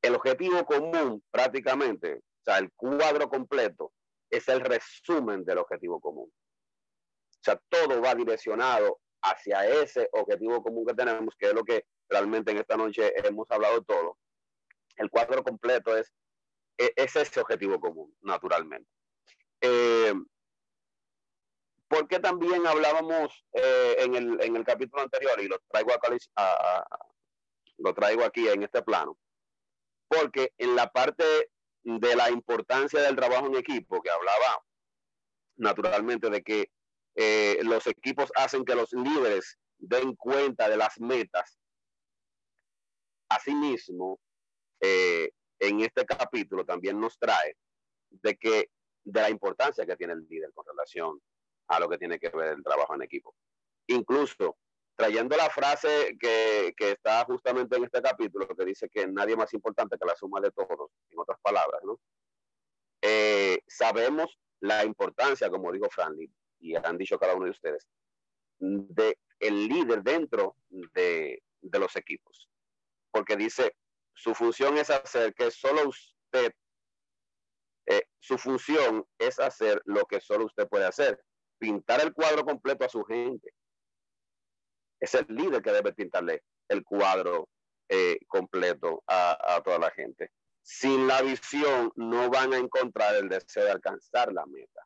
[0.02, 3.94] El objetivo común prácticamente, o sea, el cuadro completo,
[4.28, 6.30] es el resumen del objetivo común.
[6.30, 11.86] O sea, todo va direccionado hacia ese objetivo común que tenemos, que es lo que
[12.08, 14.18] realmente en esta noche hemos hablado todo.
[14.96, 16.12] El cuadro completo es
[16.78, 18.90] e-, es ese objetivo común, naturalmente.
[19.60, 20.14] Eh,
[21.88, 25.92] porque también hablábamos eh, en, el, en, el, capítulo anterior y lo traigo,
[27.78, 29.16] lo traigo aquí en este plano?
[30.08, 31.24] Porque en la parte
[31.82, 34.64] de la importancia del trabajo en equipo que hablaba
[35.56, 36.70] naturalmente de que
[37.16, 41.58] eh, los equipos hacen que los líderes den cuenta de las metas.
[43.30, 44.20] Asimismo,
[44.80, 47.56] eh, en este capítulo también nos trae
[48.10, 48.70] de que
[49.02, 51.20] de la importancia que tiene el líder con relación
[51.68, 53.34] a lo que tiene que ver el trabajo en equipo.
[53.86, 54.56] Incluso
[54.94, 59.96] trayendo la frase que, está justamente en este capítulo, que dice que nadie más importante
[59.98, 61.82] que la suma de todos, en otras palabras.
[63.02, 66.34] Eh, sabemos la importancia, como dijo Franklin,
[66.66, 67.86] y han dicho cada uno de ustedes,
[68.58, 72.48] de el líder dentro de, de los equipos.
[73.10, 73.76] Porque dice,
[74.14, 76.52] su función es hacer que solo usted,
[77.86, 81.22] eh, su función es hacer lo que solo usted puede hacer,
[81.58, 83.52] pintar el cuadro completo a su gente.
[85.00, 87.48] Es el líder que debe pintarle el cuadro
[87.88, 90.32] eh, completo a, a toda la gente.
[90.62, 94.84] Sin la visión no van a encontrar el deseo de alcanzar la meta.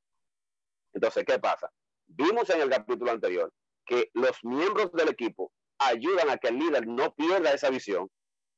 [0.92, 1.70] Entonces, ¿qué pasa?
[2.06, 3.52] Vimos en el capítulo anterior
[3.86, 8.10] que los miembros del equipo ayudan a que el líder no pierda esa visión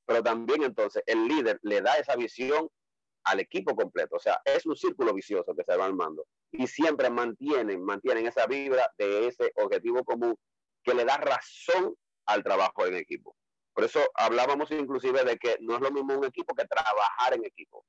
[0.07, 2.69] pero también entonces el líder le da esa visión
[3.25, 4.17] al equipo completo.
[4.17, 8.47] O sea, es un círculo vicioso que se va armando y siempre mantienen, mantienen esa
[8.47, 10.37] vibra de ese objetivo común
[10.83, 11.95] que le da razón
[12.27, 13.37] al trabajo en equipo.
[13.73, 17.45] Por eso hablábamos inclusive de que no es lo mismo un equipo que trabajar en
[17.45, 17.87] equipo.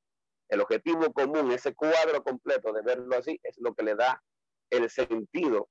[0.47, 4.21] El objetivo común, ese cuadro completo de verlo así, es lo que le da
[4.69, 5.69] el sentido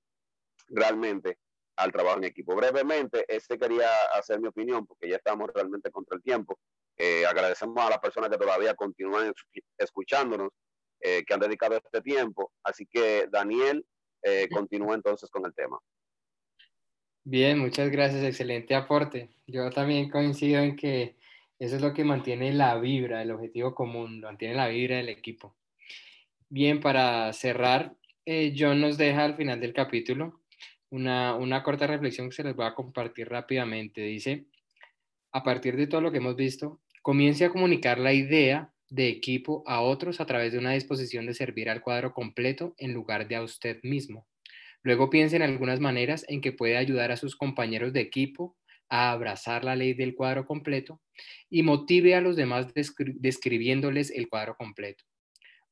[0.69, 1.39] realmente
[1.77, 2.55] al trabajo en equipo.
[2.55, 6.59] Brevemente, este quería hacer mi opinión porque ya estamos realmente contra el tiempo.
[6.97, 9.33] Eh, agradecemos a las personas que todavía continúan
[9.79, 10.51] escuchándonos,
[11.01, 12.53] eh, que han dedicado este tiempo.
[12.63, 13.85] Así que, Daniel,
[14.23, 15.79] eh, continúa entonces con el tema.
[17.25, 19.31] Bien, muchas gracias, excelente aporte.
[19.47, 21.17] Yo también coincido en que
[21.59, 25.57] eso es lo que mantiene la vibra, el objetivo común, mantiene la vibra del equipo.
[26.49, 30.43] Bien, para cerrar, John nos deja al final del capítulo
[30.91, 34.03] una, corta reflexión que se les voy a compartir rápidamente.
[34.03, 34.47] Dice,
[35.33, 39.65] a partir de todo lo que hemos visto, comience a comunicar la idea de equipo
[39.67, 43.37] a otros a través de una disposición de servir al cuadro completo en lugar de
[43.37, 44.29] a usted mismo.
[44.83, 48.57] Luego piense en algunas maneras en que puede ayudar a sus compañeros de equipo
[48.89, 51.01] a abrazar la ley del cuadro completo
[51.49, 55.05] y motive a los demás describiéndoles el cuadro completo.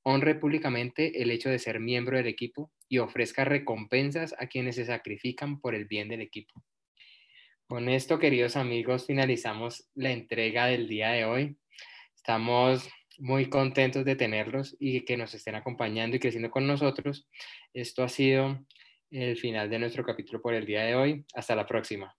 [0.03, 4.87] Honre públicamente el hecho de ser miembro del equipo y ofrezca recompensas a quienes se
[4.87, 6.65] sacrifican por el bien del equipo.
[7.67, 11.57] Con esto, queridos amigos, finalizamos la entrega del día de hoy.
[12.17, 12.89] Estamos
[13.19, 17.29] muy contentos de tenerlos y que nos estén acompañando y creciendo con nosotros.
[17.73, 18.67] Esto ha sido
[19.11, 21.25] el final de nuestro capítulo por el día de hoy.
[21.35, 22.17] Hasta la próxima.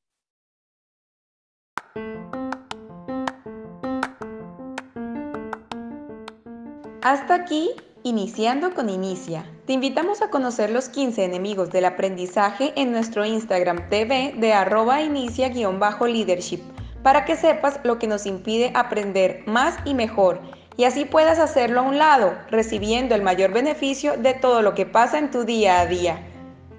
[7.02, 7.72] Hasta aquí,
[8.04, 13.89] iniciando con Inicia Te invitamos a conocer los 15 enemigos del aprendizaje en nuestro Instagram
[13.89, 16.62] TV de arroba inicia-leadership
[17.02, 20.41] para que sepas lo que nos impide aprender más y mejor
[20.78, 24.86] y así puedas hacerlo a un lado, recibiendo el mayor beneficio de todo lo que
[24.86, 26.20] pasa en tu día a día.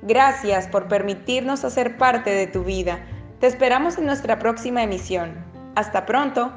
[0.02, 3.04] Gracias por permitirnos hacer parte de tu vida.
[3.40, 5.34] Te esperamos en nuestra próxima emisión.
[5.74, 6.52] Hasta pronto.